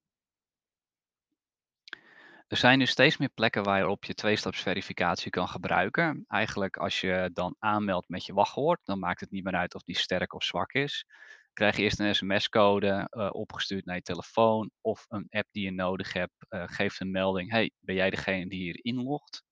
Er 2.53 2.59
zijn 2.59 2.77
nu 2.77 2.85
steeds 2.85 3.17
meer 3.17 3.29
plekken 3.29 3.63
waarop 3.63 4.05
je 4.05 4.13
tweestapsverificatie 4.13 5.31
kan 5.31 5.47
gebruiken. 5.47 6.25
Eigenlijk 6.27 6.77
als 6.77 7.01
je 7.01 7.29
dan 7.33 7.55
aanmeldt 7.59 8.09
met 8.09 8.25
je 8.25 8.33
wachtwoord, 8.33 8.79
dan 8.83 8.99
maakt 8.99 9.19
het 9.19 9.31
niet 9.31 9.43
meer 9.43 9.55
uit 9.55 9.75
of 9.75 9.83
die 9.83 9.97
sterk 9.97 10.33
of 10.33 10.43
zwak 10.43 10.73
is. 10.73 11.05
Krijg 11.53 11.75
je 11.75 11.81
eerst 11.81 11.99
een 11.99 12.15
sms-code 12.15 13.09
uh, 13.11 13.29
opgestuurd 13.31 13.85
naar 13.85 13.95
je 13.95 14.01
telefoon 14.01 14.71
of 14.81 15.05
een 15.07 15.27
app 15.29 15.47
die 15.51 15.63
je 15.63 15.71
nodig 15.71 16.13
hebt 16.13 16.33
uh, 16.49 16.63
geeft 16.65 16.99
een 16.99 17.11
melding. 17.11 17.51
Hey, 17.51 17.71
ben 17.79 17.95
jij 17.95 18.09
degene 18.09 18.49
die 18.49 18.61
hier 18.61 18.79
inlogt? 18.81 19.43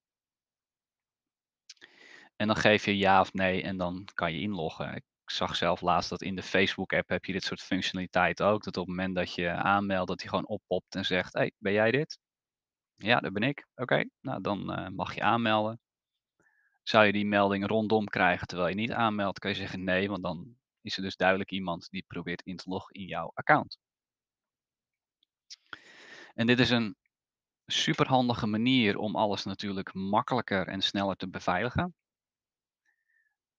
En 2.36 2.48
dan 2.48 2.56
geef 2.56 2.86
je 2.86 2.98
ja 2.98 3.20
of 3.22 3.34
nee 3.34 3.64
en 3.64 3.78
dan 3.78 4.08
kan 4.14 4.34
je 4.34 4.40
inloggen. 4.40 4.96
Ik 4.96 5.04
zag 5.26 5.56
zelf 5.56 5.82
laatst 5.82 6.10
dat 6.10 6.22
in 6.22 6.36
de 6.36 6.44
Facebook-app 6.44 7.10
heb 7.10 7.26
je 7.26 7.34
dit 7.34 7.44
soort 7.44 7.62
functionaliteit 7.62 8.42
ook. 8.42 8.64
Dat 8.64 8.78
op 8.78 8.88
het 8.88 8.96
moment 8.96 9.16
dat 9.16 9.34
je 9.36 9.50
aanmeldt, 9.50 10.08
dat 10.10 10.20
hij 10.20 10.30
gewoon 10.30 10.48
oppopt 10.48 10.96
en 10.96 11.06
zegt, 11.06 11.34
hey, 11.34 11.52
ben 11.58 11.74
jij 11.74 11.92
dit? 11.92 12.20
Ja, 13.02 13.20
dat 13.20 13.34
ben 13.34 13.44
ik. 13.44 13.68
Oké, 13.76 14.10
nou 14.22 14.42
dan 14.42 14.80
uh, 14.80 14.88
mag 14.88 15.16
je 15.16 15.22
aanmelden. 15.22 15.80
Zou 16.84 17.06
je 17.06 17.12
die 17.12 17.26
melding 17.26 17.68
rondom 17.68 18.06
krijgen 18.06 18.48
terwijl 18.48 18.70
je 18.70 18.76
niet 18.76 18.92
aanmeldt, 18.92 19.40
kan 19.40 19.52
je 19.52 19.58
zeggen 19.58 19.84
nee, 19.84 20.10
want 20.10 20.24
dan 20.24 20.56
is 20.82 20.98
er 20.98 21.04
dus 21.04 21.16
duidelijk 21.16 21.52
iemand 21.52 21.90
die 21.90 22.04
probeert 22.08 22.42
in 22.42 22.58
te 22.58 22.70
loggen 22.70 22.96
in 22.96 23.06
jouw 23.06 23.32
account. 23.34 23.80
En 26.34 26.48
dit 26.48 26.60
is 26.60 26.70
een 26.70 26.96
superhandige 27.66 28.48
manier 28.48 28.98
om 28.98 29.16
alles 29.16 29.44
natuurlijk 29.44 29.94
makkelijker 29.94 30.68
en 30.68 30.82
sneller 30.82 31.16
te 31.16 31.30
beveiligen. 31.30 31.96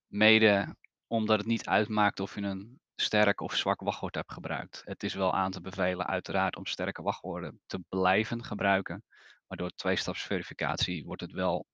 Mede 0.06 0.76
omdat 1.06 1.38
het 1.38 1.46
niet 1.46 1.66
uitmaakt 1.66 2.20
of 2.20 2.34
je 2.34 2.40
een 2.40 2.80
sterk 2.96 3.40
of 3.40 3.54
zwak 3.56 3.80
wachtwoord 3.80 4.14
hebt 4.14 4.32
gebruikt. 4.32 4.82
Het 4.84 5.02
is 5.02 5.14
wel 5.14 5.34
aan 5.34 5.50
te 5.50 5.60
bevelen 5.60 6.06
uiteraard 6.06 6.56
om 6.56 6.66
sterke 6.66 7.02
wachtwoorden 7.02 7.60
te 7.66 7.80
blijven 7.88 8.44
gebruiken. 8.44 9.04
Maar 9.52 9.60
door 9.60 9.70
tweestapsverificatie 9.70 11.04
wordt 11.04 11.20
het 11.20 11.32
wel 11.32 11.66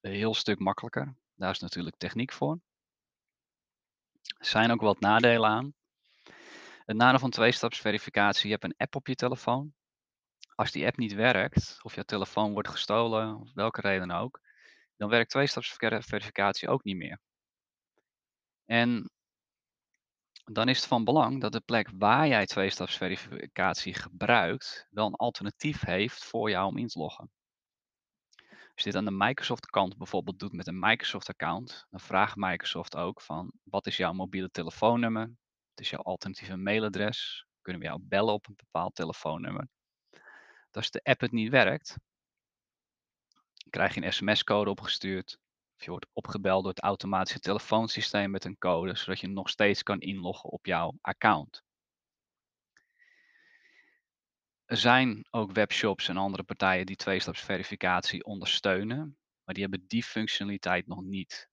Een 0.00 0.12
heel 0.12 0.34
stuk 0.34 0.58
makkelijker. 0.58 1.14
Daar 1.34 1.50
is 1.50 1.58
natuurlijk 1.58 1.96
techniek 1.96 2.32
voor. 2.32 2.60
Er 4.22 4.46
zijn 4.46 4.70
ook 4.70 4.80
wat 4.80 5.00
nadelen 5.00 5.50
aan. 5.50 5.74
Het 6.84 6.96
nadeel 6.96 7.18
van 7.18 7.30
tweestapsverificatie, 7.30 8.44
je 8.44 8.52
hebt 8.52 8.64
een 8.64 8.76
app 8.76 8.94
op 8.94 9.06
je 9.06 9.14
telefoon. 9.14 9.74
Als 10.54 10.70
die 10.70 10.86
app 10.86 10.96
niet 10.96 11.12
werkt, 11.12 11.78
of 11.82 11.94
je 11.94 12.04
telefoon 12.04 12.52
wordt 12.52 12.68
gestolen, 12.68 13.40
of 13.40 13.54
welke 13.54 13.80
reden 13.80 14.10
ook, 14.10 14.40
dan 14.96 15.08
werkt 15.08 15.30
tweestapsverificatie 15.30 16.68
ook 16.68 16.84
niet 16.84 16.96
meer. 16.96 17.20
En 18.64 19.10
dan 20.52 20.68
is 20.68 20.76
het 20.76 20.86
van 20.86 21.04
belang 21.04 21.40
dat 21.40 21.52
de 21.52 21.60
plek 21.60 21.90
waar 21.98 22.26
jij 22.26 22.46
tweestapsverificatie 22.46 23.94
gebruikt, 23.94 24.86
wel 24.90 25.06
een 25.06 25.14
alternatief 25.14 25.80
heeft 25.80 26.24
voor 26.24 26.50
jou 26.50 26.66
om 26.66 26.76
in 26.76 26.86
te 26.86 26.98
loggen. 26.98 27.30
Als 28.46 28.84
je 28.84 28.84
dit 28.84 28.96
aan 28.96 29.04
de 29.04 29.24
Microsoft 29.24 29.66
kant 29.66 29.96
bijvoorbeeld 29.96 30.38
doet 30.38 30.52
met 30.52 30.66
een 30.66 30.78
Microsoft 30.78 31.28
account, 31.28 31.86
dan 31.90 32.00
vraagt 32.00 32.36
Microsoft 32.36 32.96
ook 32.96 33.20
van 33.20 33.52
wat 33.62 33.86
is 33.86 33.96
jouw 33.96 34.12
mobiele 34.12 34.50
telefoonnummer? 34.50 35.26
Wat 35.68 35.80
is 35.80 35.90
jouw 35.90 36.02
alternatieve 36.02 36.56
mailadres? 36.56 37.46
Kunnen 37.62 37.82
we 37.82 37.88
jou 37.88 38.00
bellen 38.02 38.34
op 38.34 38.48
een 38.48 38.56
bepaald 38.56 38.94
telefoonnummer? 38.94 39.68
Als 40.70 40.90
de 40.90 41.02
app 41.02 41.20
het 41.20 41.32
niet 41.32 41.50
werkt, 41.50 41.96
krijg 43.70 43.94
je 43.94 44.02
een 44.02 44.12
sms-code 44.12 44.70
opgestuurd. 44.70 45.38
Of 45.80 45.86
je 45.86 45.92
wordt 45.92 46.10
opgebeld 46.12 46.62
door 46.62 46.72
het 46.72 46.82
automatische 46.82 47.40
telefoonsysteem 47.40 48.30
met 48.30 48.44
een 48.44 48.58
code, 48.58 48.96
zodat 48.96 49.20
je 49.20 49.28
nog 49.28 49.48
steeds 49.48 49.82
kan 49.82 50.00
inloggen 50.00 50.50
op 50.50 50.66
jouw 50.66 50.98
account. 51.00 51.62
Er 54.64 54.76
zijn 54.76 55.26
ook 55.30 55.52
webshops 55.52 56.08
en 56.08 56.16
andere 56.16 56.42
partijen 56.42 56.86
die 56.86 56.96
tweestapsverificatie 56.96 58.24
ondersteunen, 58.24 59.18
maar 59.44 59.54
die 59.54 59.62
hebben 59.62 59.86
die 59.86 60.02
functionaliteit 60.02 60.86
nog 60.86 61.02
niet. 61.02 61.48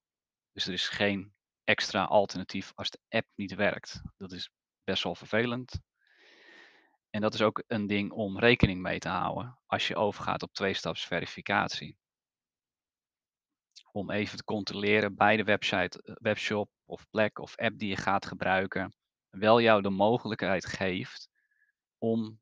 Dus 0.51 0.67
er 0.67 0.74
is 0.74 0.88
geen 0.88 1.34
extra 1.63 2.03
alternatief 2.03 2.72
als 2.75 2.89
de 2.89 3.00
app 3.10 3.27
niet 3.36 3.55
werkt. 3.55 4.01
Dat 4.17 4.31
is 4.31 4.50
best 4.84 5.03
wel 5.03 5.15
vervelend. 5.15 5.79
En 7.10 7.22
dat 7.22 7.34
is 7.34 7.41
ook 7.41 7.63
een 7.67 7.88
ding 7.88 8.12
om 8.12 8.39
rekening 8.39 8.81
mee 8.81 9.00
te 9.00 9.10
houden 9.10 9.60
als 9.65 9.88
je 9.88 9.96
overgaat 9.96 10.43
op 10.43 10.53
tweestapsverificatie. 10.53 11.98
Om 13.97 14.11
even 14.11 14.37
te 14.37 14.43
controleren 14.43 15.15
bij 15.15 15.37
de 15.37 15.43
website, 15.43 16.01
eh, 16.01 16.15
webshop 16.19 16.69
of 16.85 17.09
plek 17.09 17.39
of 17.39 17.55
app 17.55 17.77
die 17.77 17.89
je 17.89 17.95
gaat 17.95 18.25
gebruiken, 18.25 18.93
wel 19.29 19.61
jou 19.61 19.81
de 19.81 19.89
mogelijkheid 19.89 20.65
geeft 20.65 21.29
om 21.97 22.39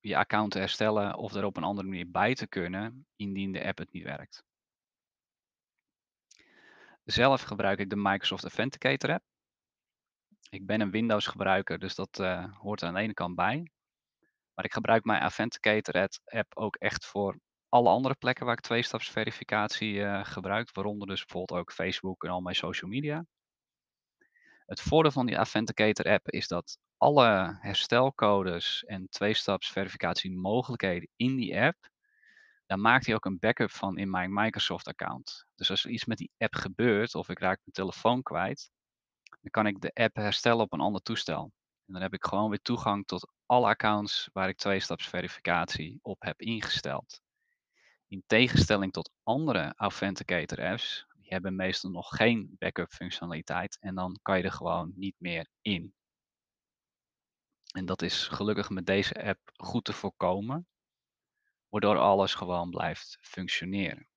je 0.00 0.16
account 0.16 0.52
te 0.52 0.58
herstellen 0.58 1.14
of 1.14 1.34
er 1.34 1.44
op 1.44 1.56
een 1.56 1.62
andere 1.62 1.88
manier 1.88 2.10
bij 2.10 2.34
te 2.34 2.46
kunnen 2.46 3.06
indien 3.16 3.52
de 3.52 3.64
app 3.64 3.78
het 3.78 3.92
niet 3.92 4.02
werkt. 4.02 4.44
Zelf 7.04 7.42
gebruik 7.42 7.78
ik 7.78 7.90
de 7.90 7.96
Microsoft 7.96 8.42
Authenticator 8.42 9.12
app. 9.12 9.24
Ik 10.50 10.66
ben 10.66 10.80
een 10.80 10.90
Windows 10.90 11.26
gebruiker, 11.26 11.78
dus 11.78 11.94
dat 11.94 12.18
uh, 12.18 12.56
hoort 12.56 12.82
aan 12.82 12.94
de 12.94 13.00
ene 13.00 13.14
kant 13.14 13.34
bij. 13.34 13.70
Maar 14.54 14.64
ik 14.64 14.72
gebruik 14.72 15.04
mijn 15.04 15.20
Authenticator 15.20 16.08
app 16.24 16.56
ook 16.56 16.76
echt 16.76 17.06
voor 17.06 17.40
alle 17.76 17.88
andere 17.88 18.14
plekken 18.14 18.46
waar 18.46 18.54
ik 18.54 18.60
tweestapsverificatie 18.60 19.94
uh, 19.94 20.24
gebruik, 20.24 20.72
waaronder 20.72 21.08
dus 21.08 21.24
bijvoorbeeld 21.24 21.60
ook 21.60 21.72
Facebook 21.72 22.24
en 22.24 22.30
al 22.30 22.40
mijn 22.40 22.56
social 22.56 22.90
media. 22.90 23.24
Het 24.66 24.80
voordeel 24.80 25.10
van 25.10 25.26
die 25.26 25.36
Authenticator 25.36 26.12
app 26.12 26.30
is 26.30 26.48
dat 26.48 26.78
alle 26.96 27.56
herstelcodes 27.60 28.84
en 28.84 29.08
tweestapsverificatie 29.08 30.32
mogelijkheden 30.32 31.08
in 31.16 31.36
die 31.36 31.60
app, 31.60 31.88
daar 32.66 32.78
maakt 32.78 33.06
hij 33.06 33.14
ook 33.14 33.24
een 33.24 33.38
backup 33.38 33.70
van 33.70 33.98
in 33.98 34.10
mijn 34.10 34.32
Microsoft 34.32 34.86
account. 34.88 35.46
Dus 35.54 35.70
als 35.70 35.84
er 35.84 35.90
iets 35.90 36.04
met 36.04 36.18
die 36.18 36.30
app 36.38 36.54
gebeurt 36.54 37.14
of 37.14 37.28
ik 37.28 37.38
raak 37.38 37.60
mijn 37.64 37.72
telefoon 37.72 38.22
kwijt, 38.22 38.70
dan 39.40 39.50
kan 39.50 39.66
ik 39.66 39.80
de 39.80 39.90
app 39.94 40.16
herstellen 40.16 40.64
op 40.64 40.72
een 40.72 40.80
ander 40.80 41.02
toestel. 41.02 41.52
En 41.86 41.92
dan 41.92 42.02
heb 42.02 42.14
ik 42.14 42.24
gewoon 42.24 42.50
weer 42.50 42.62
toegang 42.62 43.06
tot 43.06 43.32
alle 43.46 43.66
accounts 43.66 44.28
waar 44.32 44.48
ik 44.48 44.56
tweestapsverificatie 44.56 45.98
op 46.02 46.22
heb 46.22 46.40
ingesteld. 46.40 47.24
In 48.08 48.22
tegenstelling 48.26 48.92
tot 48.92 49.10
andere 49.22 49.72
Authenticator 49.76 50.64
apps, 50.64 51.06
die 51.16 51.28
hebben 51.28 51.56
meestal 51.56 51.90
nog 51.90 52.08
geen 52.08 52.56
backup 52.58 52.92
functionaliteit 52.92 53.78
en 53.80 53.94
dan 53.94 54.18
kan 54.22 54.38
je 54.38 54.44
er 54.44 54.52
gewoon 54.52 54.92
niet 54.94 55.14
meer 55.18 55.48
in. 55.60 55.94
En 57.74 57.86
dat 57.86 58.02
is 58.02 58.28
gelukkig 58.28 58.70
met 58.70 58.86
deze 58.86 59.24
app 59.24 59.40
goed 59.56 59.84
te 59.84 59.92
voorkomen, 59.92 60.66
waardoor 61.68 61.98
alles 61.98 62.34
gewoon 62.34 62.70
blijft 62.70 63.18
functioneren. 63.20 64.08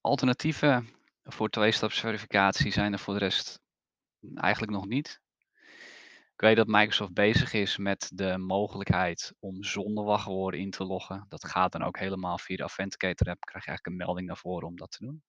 Alternatieven 0.00 0.88
voor 1.22 1.48
tweestapsverificatie 1.48 2.72
zijn 2.72 2.92
er 2.92 2.98
voor 2.98 3.14
de 3.14 3.20
rest 3.20 3.60
eigenlijk 4.34 4.72
nog 4.72 4.86
niet. 4.86 5.20
Ik 6.34 6.44
weet 6.44 6.56
dat 6.56 6.66
Microsoft 6.66 7.12
bezig 7.12 7.52
is 7.52 7.76
met 7.76 8.10
de 8.14 8.38
mogelijkheid 8.38 9.34
om 9.38 9.64
zonder 9.64 10.04
wachtwoorden 10.04 10.60
in 10.60 10.70
te 10.70 10.84
loggen. 10.84 11.26
Dat 11.28 11.44
gaat 11.44 11.72
dan 11.72 11.82
ook 11.82 11.98
helemaal 11.98 12.38
via 12.38 12.56
de 12.56 12.62
Authenticator 12.62 13.28
app. 13.28 13.40
Krijg 13.40 13.64
je 13.64 13.70
eigenlijk 13.70 13.86
een 13.86 14.06
melding 14.06 14.26
naar 14.26 14.36
voren 14.36 14.68
om 14.68 14.76
dat 14.76 14.90
te 14.90 15.04
doen. 15.04 15.22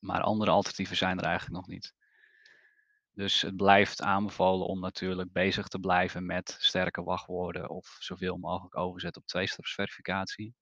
Maar 0.00 0.20
andere 0.20 0.50
alternatieven 0.50 0.96
zijn 0.96 1.18
er 1.18 1.24
eigenlijk 1.24 1.56
nog 1.56 1.66
niet. 1.66 1.94
Dus 3.12 3.42
het 3.42 3.56
blijft 3.56 4.02
aanbevolen 4.02 4.66
om 4.66 4.80
natuurlijk 4.80 5.32
bezig 5.32 5.68
te 5.68 5.78
blijven 5.78 6.26
met 6.26 6.56
sterke 6.58 7.02
wachtwoorden 7.02 7.68
of 7.68 7.96
zoveel 7.98 8.36
mogelijk 8.36 8.76
overzetten 8.76 9.22
op 9.22 9.28
tweestapsverificatie. 9.28 10.54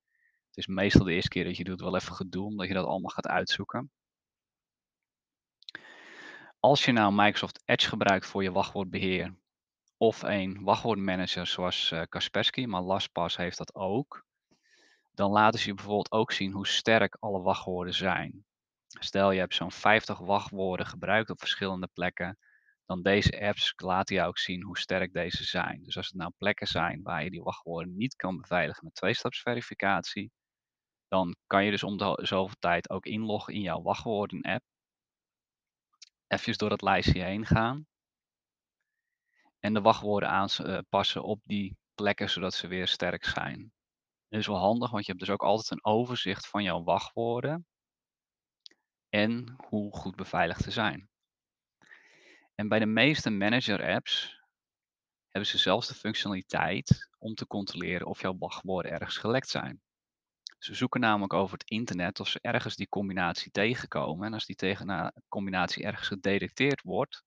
Het 0.46 0.56
is 0.56 0.66
meestal 0.66 1.04
de 1.04 1.12
eerste 1.12 1.28
keer 1.28 1.44
dat 1.44 1.56
je 1.56 1.64
doet 1.64 1.80
wel 1.80 1.96
even 1.96 2.14
gedoe, 2.14 2.44
omdat 2.44 2.68
je 2.68 2.74
dat 2.74 2.86
allemaal 2.86 3.10
gaat 3.10 3.26
uitzoeken. 3.26 3.90
Als 6.60 6.84
je 6.84 6.92
nou 6.92 7.12
Microsoft 7.14 7.62
Edge 7.64 7.88
gebruikt 7.88 8.26
voor 8.26 8.42
je 8.42 8.52
wachtwoordbeheer 8.52 9.34
of 9.96 10.22
een 10.22 10.62
wachtwoordmanager 10.62 11.46
zoals 11.46 11.90
uh, 11.90 12.02
Kaspersky, 12.08 12.64
maar 12.64 12.82
LastPass 12.82 13.36
heeft 13.36 13.58
dat 13.58 13.74
ook, 13.74 14.24
dan 15.14 15.30
laten 15.30 15.60
ze 15.60 15.68
je 15.68 15.74
bijvoorbeeld 15.74 16.12
ook 16.12 16.32
zien 16.32 16.52
hoe 16.52 16.66
sterk 16.66 17.16
alle 17.20 17.40
wachtwoorden 17.40 17.94
zijn. 17.94 18.44
Stel 18.86 19.30
je 19.30 19.38
hebt 19.38 19.54
zo'n 19.54 19.72
50 19.72 20.18
wachtwoorden 20.18 20.86
gebruikt 20.86 21.30
op 21.30 21.38
verschillende 21.38 21.88
plekken, 21.92 22.38
dan 22.86 23.02
deze 23.02 23.40
apps 23.40 23.72
laten 23.76 24.16
je 24.16 24.22
ook 24.22 24.38
zien 24.38 24.62
hoe 24.62 24.78
sterk 24.78 25.12
deze 25.12 25.44
zijn. 25.44 25.82
Dus 25.82 25.96
als 25.96 26.06
het 26.06 26.16
nou 26.16 26.32
plekken 26.38 26.66
zijn 26.66 27.02
waar 27.02 27.24
je 27.24 27.30
die 27.30 27.42
wachtwoorden 27.42 27.96
niet 27.96 28.16
kan 28.16 28.36
beveiligen 28.40 28.84
met 28.84 28.94
tweestapsverificatie, 28.94 30.30
dan 31.08 31.36
kan 31.46 31.64
je 31.64 31.70
dus 31.70 31.82
om 31.82 31.96
de 31.96 32.18
zoveel 32.22 32.56
tijd 32.58 32.90
ook 32.90 33.06
inloggen 33.06 33.54
in 33.54 33.60
jouw 33.60 33.82
wachtwoorden 33.82 34.42
app 34.42 34.64
even 36.26 36.58
door 36.58 36.70
het 36.70 36.82
lijstje 36.82 37.22
heen 37.22 37.46
gaan. 37.46 37.86
En 39.60 39.74
de 39.74 39.80
wachtwoorden 39.80 40.28
aanpassen 40.28 41.22
op 41.22 41.40
die 41.44 41.76
plekken, 41.94 42.30
zodat 42.30 42.54
ze 42.54 42.66
weer 42.66 42.88
sterk 42.88 43.24
zijn. 43.24 43.72
Dat 44.28 44.40
is 44.40 44.46
wel 44.46 44.56
handig, 44.56 44.90
want 44.90 45.06
je 45.06 45.12
hebt 45.12 45.24
dus 45.24 45.34
ook 45.34 45.42
altijd 45.42 45.70
een 45.70 45.84
overzicht 45.84 46.46
van 46.46 46.62
jouw 46.62 46.82
wachtwoorden. 46.82 47.66
En 49.08 49.54
hoe 49.68 49.96
goed 49.96 50.16
beveiligd 50.16 50.62
ze 50.62 50.70
zijn. 50.70 51.08
En 52.54 52.68
bij 52.68 52.78
de 52.78 52.86
meeste 52.86 53.30
manager 53.30 53.94
apps 53.94 54.40
hebben 55.28 55.50
ze 55.50 55.58
zelfs 55.58 55.88
de 55.88 55.94
functionaliteit 55.94 57.08
om 57.18 57.34
te 57.34 57.46
controleren 57.46 58.06
of 58.06 58.20
jouw 58.20 58.38
wachtwoorden 58.38 58.92
ergens 58.92 59.16
gelekt 59.16 59.48
zijn. 59.48 59.82
Ze 60.66 60.74
zoeken 60.74 61.00
namelijk 61.00 61.32
over 61.32 61.58
het 61.58 61.70
internet 61.70 62.20
of 62.20 62.28
ze 62.28 62.38
ergens 62.42 62.76
die 62.76 62.88
combinatie 62.88 63.50
tegenkomen. 63.50 64.26
En 64.26 64.32
als 64.32 64.46
die 64.46 64.56
tegen 64.56 65.12
combinatie 65.28 65.84
ergens 65.84 66.08
gedetecteerd 66.08 66.82
wordt, 66.82 67.24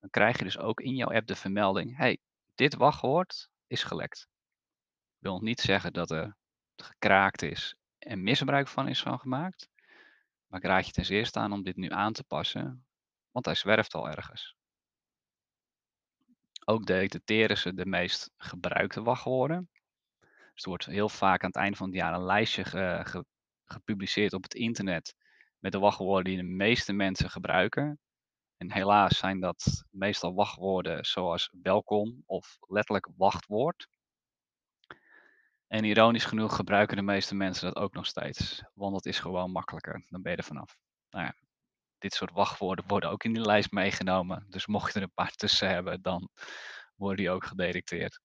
dan 0.00 0.10
krijg 0.10 0.38
je 0.38 0.44
dus 0.44 0.58
ook 0.58 0.80
in 0.80 0.94
jouw 0.94 1.12
app 1.12 1.26
de 1.26 1.34
vermelding: 1.34 1.96
hey, 1.96 2.18
dit 2.54 2.74
wachtwoord 2.74 3.48
is 3.66 3.82
gelekt. 3.82 4.28
Wil 5.18 5.40
niet 5.40 5.60
zeggen 5.60 5.92
dat 5.92 6.10
er 6.10 6.36
gekraakt 6.76 7.42
is 7.42 7.76
en 7.98 8.22
misbruik 8.22 8.68
van 8.68 8.88
is 8.88 9.02
van 9.02 9.18
gemaakt. 9.18 9.68
Maar 10.46 10.60
ik 10.60 10.66
raad 10.66 10.86
je 10.86 10.92
ten 10.92 11.04
zeerste 11.04 11.38
aan 11.38 11.52
om 11.52 11.62
dit 11.62 11.76
nu 11.76 11.88
aan 11.88 12.12
te 12.12 12.24
passen, 12.24 12.86
want 13.30 13.44
hij 13.44 13.54
zwerft 13.54 13.94
al 13.94 14.08
ergens. 14.08 14.56
Ook 16.64 16.86
detecteren 16.86 17.58
ze 17.58 17.74
de 17.74 17.86
meest 17.86 18.30
gebruikte 18.36 19.02
wachtwoorden. 19.02 19.70
Dus 20.54 20.62
er 20.62 20.68
wordt 20.68 20.86
heel 20.86 21.08
vaak 21.08 21.42
aan 21.42 21.48
het 21.48 21.58
einde 21.58 21.76
van 21.76 21.86
het 21.86 21.96
jaar 21.96 22.14
een 22.14 22.24
lijstje 22.24 22.64
gepubliceerd 23.64 24.32
op 24.32 24.42
het 24.42 24.54
internet 24.54 25.14
met 25.58 25.72
de 25.72 25.78
wachtwoorden 25.78 26.24
die 26.24 26.36
de 26.36 26.48
meeste 26.48 26.92
mensen 26.92 27.30
gebruiken. 27.30 27.98
En 28.56 28.72
helaas 28.72 29.18
zijn 29.18 29.40
dat 29.40 29.84
meestal 29.90 30.34
wachtwoorden 30.34 31.04
zoals 31.04 31.50
welkom 31.62 32.22
of 32.26 32.56
letterlijk 32.60 33.08
wachtwoord. 33.16 33.88
En 35.66 35.84
ironisch 35.84 36.24
genoeg 36.24 36.56
gebruiken 36.56 36.96
de 36.96 37.02
meeste 37.02 37.34
mensen 37.34 37.66
dat 37.66 37.82
ook 37.82 37.94
nog 37.94 38.06
steeds, 38.06 38.64
want 38.74 38.92
dat 38.92 39.06
is 39.06 39.18
gewoon 39.18 39.50
makkelijker. 39.50 40.04
Dan 40.08 40.22
ben 40.22 40.32
je 40.32 40.38
er 40.38 40.44
vanaf. 40.44 40.76
Nou 41.10 41.24
ja, 41.24 41.34
dit 41.98 42.14
soort 42.14 42.30
wachtwoorden 42.30 42.84
worden 42.86 43.10
ook 43.10 43.24
in 43.24 43.32
die 43.32 43.42
lijst 43.46 43.70
meegenomen. 43.72 44.46
Dus 44.48 44.66
mocht 44.66 44.92
je 44.92 44.98
er 44.98 45.04
een 45.04 45.14
paar 45.14 45.32
tussen 45.32 45.68
hebben, 45.68 46.02
dan 46.02 46.28
worden 46.94 47.16
die 47.24 47.30
ook 47.30 47.44
gedetecteerd. 47.44 48.20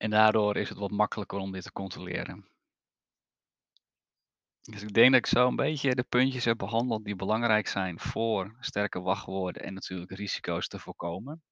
En 0.00 0.10
daardoor 0.10 0.56
is 0.56 0.68
het 0.68 0.78
wat 0.78 0.90
makkelijker 0.90 1.38
om 1.38 1.52
dit 1.52 1.62
te 1.62 1.72
controleren. 1.72 2.48
Dus 4.60 4.82
ik 4.82 4.92
denk 4.92 5.10
dat 5.10 5.20
ik 5.20 5.26
zo 5.26 5.46
een 5.46 5.56
beetje 5.56 5.94
de 5.94 6.02
puntjes 6.02 6.44
heb 6.44 6.58
behandeld 6.58 7.04
die 7.04 7.16
belangrijk 7.16 7.68
zijn 7.68 7.98
voor 7.98 8.56
sterke 8.60 9.00
wachtwoorden 9.00 9.62
en 9.62 9.74
natuurlijk 9.74 10.10
risico's 10.10 10.68
te 10.68 10.78
voorkomen. 10.78 11.42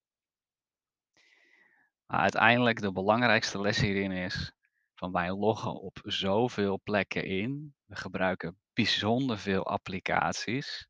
Uiteindelijk 2.07 2.81
de 2.81 2.93
belangrijkste 2.93 3.61
les 3.61 3.81
hierin 3.81 4.13
is 4.13 4.53
van 4.95 5.13
wij 5.13 5.31
loggen 5.33 5.81
op 5.81 5.99
zoveel 6.03 6.81
plekken 6.83 7.25
in. 7.25 7.75
We 7.85 7.97
gebruiken 7.97 8.59
bijzonder 8.73 9.39
veel 9.39 9.67
applicaties. 9.67 10.89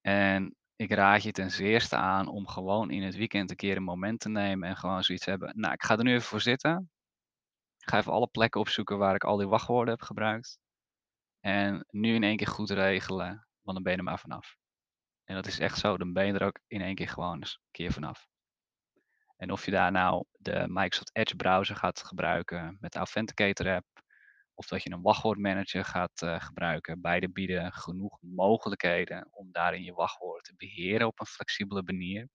En 0.00 0.56
ik 0.76 0.90
raad 0.90 1.22
je 1.22 1.32
ten 1.32 1.50
zeerste 1.50 1.96
aan 1.96 2.28
om 2.28 2.46
gewoon 2.48 2.90
in 2.90 3.02
het 3.02 3.16
weekend 3.16 3.50
een 3.50 3.56
keer 3.56 3.76
een 3.76 3.82
moment 3.82 4.20
te 4.20 4.28
nemen 4.28 4.68
en 4.68 4.76
gewoon 4.76 5.04
zoiets 5.04 5.24
hebben. 5.24 5.52
Nou, 5.60 5.72
ik 5.72 5.82
ga 5.82 5.96
er 5.96 6.04
nu 6.04 6.12
even 6.12 6.22
voor 6.22 6.40
zitten. 6.40 6.90
Ik 7.78 7.88
ga 7.88 7.98
even 7.98 8.12
alle 8.12 8.26
plekken 8.26 8.60
opzoeken 8.60 8.98
waar 8.98 9.14
ik 9.14 9.24
al 9.24 9.36
die 9.36 9.48
wachtwoorden 9.48 9.94
heb 9.94 10.02
gebruikt. 10.02 10.58
En 11.40 11.86
nu 11.90 12.14
in 12.14 12.22
één 12.22 12.36
keer 12.36 12.46
goed 12.46 12.70
regelen, 12.70 13.46
want 13.60 13.76
dan 13.76 13.82
ben 13.82 13.92
je 13.92 13.98
er 13.98 14.04
maar 14.04 14.18
vanaf. 14.18 14.56
En 15.24 15.34
dat 15.34 15.46
is 15.46 15.58
echt 15.58 15.78
zo, 15.78 15.96
dan 15.96 16.12
ben 16.12 16.26
je 16.26 16.32
er 16.32 16.46
ook 16.46 16.60
in 16.66 16.80
één 16.80 16.94
keer 16.94 17.08
gewoon 17.08 17.38
eens 17.38 17.54
een 17.54 17.70
keer 17.70 17.92
vanaf. 17.92 18.26
En 19.36 19.50
of 19.50 19.64
je 19.64 19.70
daar 19.70 19.92
nou 19.92 20.24
de 20.32 20.64
Microsoft 20.68 21.16
Edge 21.16 21.36
browser 21.36 21.76
gaat 21.76 22.02
gebruiken 22.02 22.76
met 22.80 22.92
de 22.92 22.98
Authenticator 22.98 23.74
app, 23.74 23.86
of 24.54 24.66
dat 24.66 24.82
je 24.82 24.90
een 24.90 25.02
wachtwoordmanager 25.02 25.84
gaat 25.84 26.22
uh, 26.22 26.40
gebruiken, 26.40 27.00
beide 27.00 27.30
bieden 27.30 27.72
genoeg 27.72 28.18
mogelijkheden 28.20 29.28
om 29.30 29.52
daarin 29.52 29.82
je 29.82 29.92
wachtwoorden 29.92 30.42
te 30.42 30.54
beheren 30.56 31.06
op 31.06 31.20
een 31.20 31.26
flexibele 31.26 31.82
manier. 31.82 32.28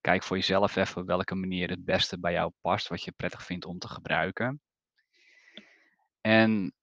Kijk 0.00 0.22
voor 0.22 0.36
jezelf 0.36 0.76
even 0.76 1.06
welke 1.06 1.34
manier 1.34 1.68
het 1.68 1.84
beste 1.84 2.18
bij 2.18 2.32
jou 2.32 2.52
past, 2.60 2.88
wat 2.88 3.02
je 3.02 3.12
prettig 3.12 3.44
vindt 3.44 3.64
om 3.64 3.78
te 3.78 3.88
gebruiken. 3.88 4.60
En 6.20 6.74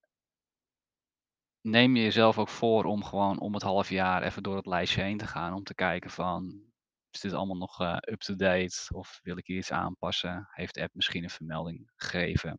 neem 1.60 1.96
je 1.96 2.02
jezelf 2.02 2.38
ook 2.38 2.48
voor 2.48 2.84
om 2.84 3.04
gewoon 3.04 3.40
om 3.40 3.54
het 3.54 3.62
half 3.62 3.88
jaar 3.88 4.22
even 4.22 4.42
door 4.42 4.56
het 4.56 4.66
lijstje 4.66 5.02
heen 5.02 5.18
te 5.18 5.26
gaan. 5.26 5.54
Om 5.54 5.64
te 5.64 5.74
kijken 5.74 6.10
van, 6.10 6.62
is 7.10 7.20
dit 7.20 7.32
allemaal 7.32 7.56
nog 7.56 7.80
uh, 7.80 7.96
up-to-date? 8.00 8.88
Of 8.94 9.20
wil 9.22 9.36
ik 9.36 9.46
hier 9.46 9.58
iets 9.58 9.72
aanpassen? 9.72 10.48
Heeft 10.50 10.74
de 10.74 10.82
app 10.82 10.94
misschien 10.94 11.22
een 11.22 11.30
vermelding 11.30 11.90
gegeven? 11.96 12.58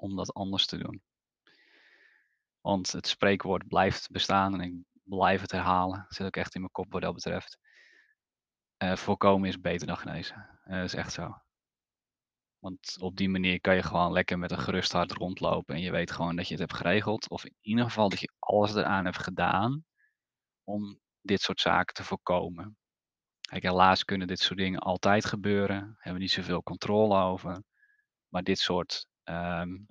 Om 0.00 0.16
dat 0.16 0.34
anders 0.34 0.66
te 0.66 0.78
doen. 0.78 1.02
Want 2.60 2.92
het 2.92 3.06
spreekwoord 3.06 3.68
blijft 3.68 4.10
bestaan 4.10 4.54
en 4.54 4.60
ik 4.60 4.74
blijf 5.02 5.40
het 5.40 5.52
herhalen. 5.52 6.00
Het 6.00 6.14
zit 6.14 6.26
ook 6.26 6.36
echt 6.36 6.54
in 6.54 6.60
mijn 6.60 6.72
kop 6.72 6.92
wat 6.92 7.02
dat 7.02 7.14
betreft. 7.14 7.58
Uh, 8.82 8.96
voorkomen 8.96 9.48
is 9.48 9.60
beter 9.60 9.86
dan 9.86 9.96
genezen. 9.96 10.60
Uh, 10.66 10.74
dat 10.74 10.84
is 10.84 10.94
echt 10.94 11.12
zo. 11.12 11.42
Want 12.58 12.96
op 13.00 13.16
die 13.16 13.28
manier 13.28 13.60
kan 13.60 13.74
je 13.74 13.82
gewoon 13.82 14.12
lekker 14.12 14.38
met 14.38 14.50
een 14.50 14.58
gerust 14.58 14.92
hart 14.92 15.12
rondlopen 15.12 15.74
en 15.74 15.80
je 15.80 15.90
weet 15.90 16.10
gewoon 16.10 16.36
dat 16.36 16.46
je 16.46 16.52
het 16.54 16.62
hebt 16.62 16.74
geregeld. 16.74 17.28
Of 17.28 17.44
in 17.44 17.54
ieder 17.60 17.84
geval 17.84 18.08
dat 18.08 18.20
je 18.20 18.32
alles 18.38 18.74
eraan 18.74 19.04
hebt 19.04 19.22
gedaan 19.22 19.84
om 20.64 21.00
dit 21.20 21.40
soort 21.40 21.60
zaken 21.60 21.94
te 21.94 22.04
voorkomen. 22.04 22.76
Kijk, 23.40 23.62
helaas 23.62 24.04
kunnen 24.04 24.26
dit 24.26 24.40
soort 24.40 24.58
dingen 24.58 24.80
altijd 24.80 25.24
gebeuren. 25.24 25.78
Hebben 25.78 26.12
we 26.12 26.18
niet 26.18 26.30
zoveel 26.30 26.62
controle 26.62 27.22
over. 27.22 27.62
Maar 28.28 28.42
dit 28.42 28.58
soort 28.58 29.06
um, 29.30 29.86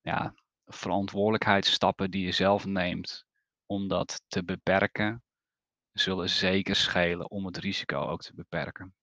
ja, 0.00 0.34
verantwoordelijkheidsstappen 0.64 2.10
die 2.10 2.24
je 2.24 2.32
zelf 2.32 2.64
neemt 2.64 3.24
om 3.66 3.88
dat 3.88 4.22
te 4.26 4.44
beperken, 4.44 5.22
zullen 5.92 6.28
zeker 6.28 6.76
schelen 6.76 7.30
om 7.30 7.46
het 7.46 7.56
risico 7.56 8.00
ook 8.00 8.22
te 8.22 8.34
beperken. 8.34 8.94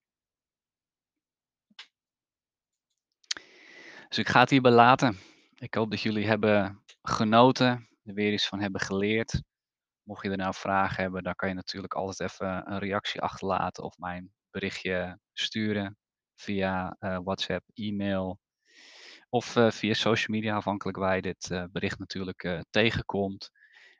Dus 4.08 4.18
ik 4.18 4.28
ga 4.28 4.40
het 4.40 4.50
hierbij 4.50 4.72
laten. 4.72 5.18
Ik 5.54 5.74
hoop 5.74 5.90
dat 5.90 6.00
jullie 6.00 6.26
hebben 6.26 6.84
genoten, 7.02 7.88
er 8.02 8.14
weer 8.14 8.32
iets 8.32 8.48
van 8.48 8.60
hebben 8.60 8.80
geleerd. 8.80 9.42
Mocht 10.02 10.22
je 10.22 10.30
er 10.30 10.36
nou 10.36 10.54
vragen 10.54 11.02
hebben, 11.02 11.22
dan 11.22 11.34
kan 11.34 11.48
je 11.48 11.54
natuurlijk 11.54 11.94
altijd 11.94 12.30
even 12.30 12.72
een 12.72 12.78
reactie 12.78 13.20
achterlaten 13.20 13.84
of 13.84 13.98
mijn 13.98 14.32
berichtje 14.50 15.18
sturen 15.32 15.98
via 16.34 16.96
uh, 17.00 17.18
WhatsApp, 17.22 17.68
e-mail 17.74 18.38
of 19.36 19.56
uh, 19.56 19.70
via 19.70 19.94
social 19.94 20.36
media, 20.36 20.56
afhankelijk 20.56 20.96
waar 20.96 21.14
je 21.16 21.22
dit 21.22 21.50
uh, 21.52 21.64
bericht 21.72 21.98
natuurlijk 21.98 22.64
tegenkomt. 22.70 23.50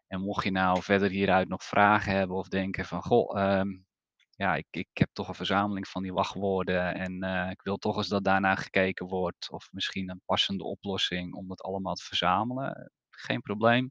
En 0.07 0.21
mocht 0.21 0.45
je 0.45 0.51
nou 0.51 0.83
verder 0.83 1.11
hieruit 1.11 1.49
nog 1.49 1.65
vragen 1.65 2.13
hebben 2.13 2.37
of 2.37 2.49
denken 2.49 2.85
van, 2.85 3.03
goh, 3.03 3.59
um, 3.59 3.87
ja, 4.31 4.55
ik, 4.55 4.67
ik 4.71 4.89
heb 4.93 5.09
toch 5.13 5.29
een 5.29 5.35
verzameling 5.35 5.89
van 5.89 6.03
die 6.03 6.13
wachtwoorden 6.13 6.95
en 6.95 7.23
ik 7.51 7.63
wil 7.63 7.77
toch 7.77 7.97
eens 7.97 8.09
dat 8.09 8.25
daarna 8.25 8.55
gekeken 8.55 9.07
wordt. 9.07 9.51
Of 9.51 9.69
misschien 9.73 10.11
een 10.11 10.23
passende 10.25 10.65
oplossing 10.65 11.35
om 11.35 11.49
dat 11.49 11.63
allemaal 11.63 11.95
te 11.95 12.05
verzamelen. 12.05 12.93
Geen 13.11 13.41
probleem. 13.41 13.91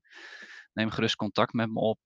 Neem 0.73 0.89
gerust 0.89 1.15
contact 1.15 1.53
met 1.53 1.69
me 1.71 1.79
op. 1.79 1.99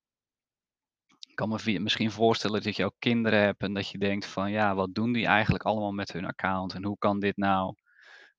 Ik 1.28 1.36
kan 1.36 1.49
me 1.49 1.80
misschien 1.80 2.12
voorstellen 2.12 2.63
dat 2.63 2.75
je 2.75 2.86
ook 2.86 2.95
kinderen 2.99 3.39
hebt 3.41 3.62
en 3.62 3.73
dat 3.73 3.89
je 3.89 3.97
denkt 3.97 4.25
van 4.25 4.52
ja, 4.52 4.75
wat 4.75 4.93
doen 4.93 5.13
die 5.13 5.25
eigenlijk 5.25 5.63
allemaal 5.63 5.91
met 5.91 6.12
hun 6.12 6.25
account 6.25 6.73
en 6.73 6.84
hoe 6.84 6.97
kan 6.97 7.19
dit 7.19 7.38
nou 7.38 7.75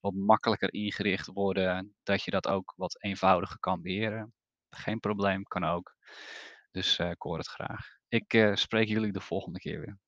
wat 0.01 0.15
makkelijker 0.15 0.73
ingericht 0.73 1.27
worden, 1.27 1.95
dat 2.03 2.23
je 2.23 2.31
dat 2.31 2.49
ook 2.49 2.73
wat 2.77 3.03
eenvoudiger 3.03 3.59
kan 3.59 3.83
beheren. 3.83 4.35
Geen 4.71 5.01
probleem, 5.01 5.43
kan 5.43 5.65
ook. 5.65 5.95
Dus 6.71 6.99
uh, 6.99 7.11
ik 7.11 7.23
hoor 7.23 7.39
het 7.39 7.49
graag. 7.49 7.87
Ik 8.09 8.35
eh, 8.35 8.55
spreek 8.55 8.89
jullie 8.89 9.13
de 9.13 9.21
volgende 9.21 9.59
keer 9.59 9.81
weer. 9.81 9.99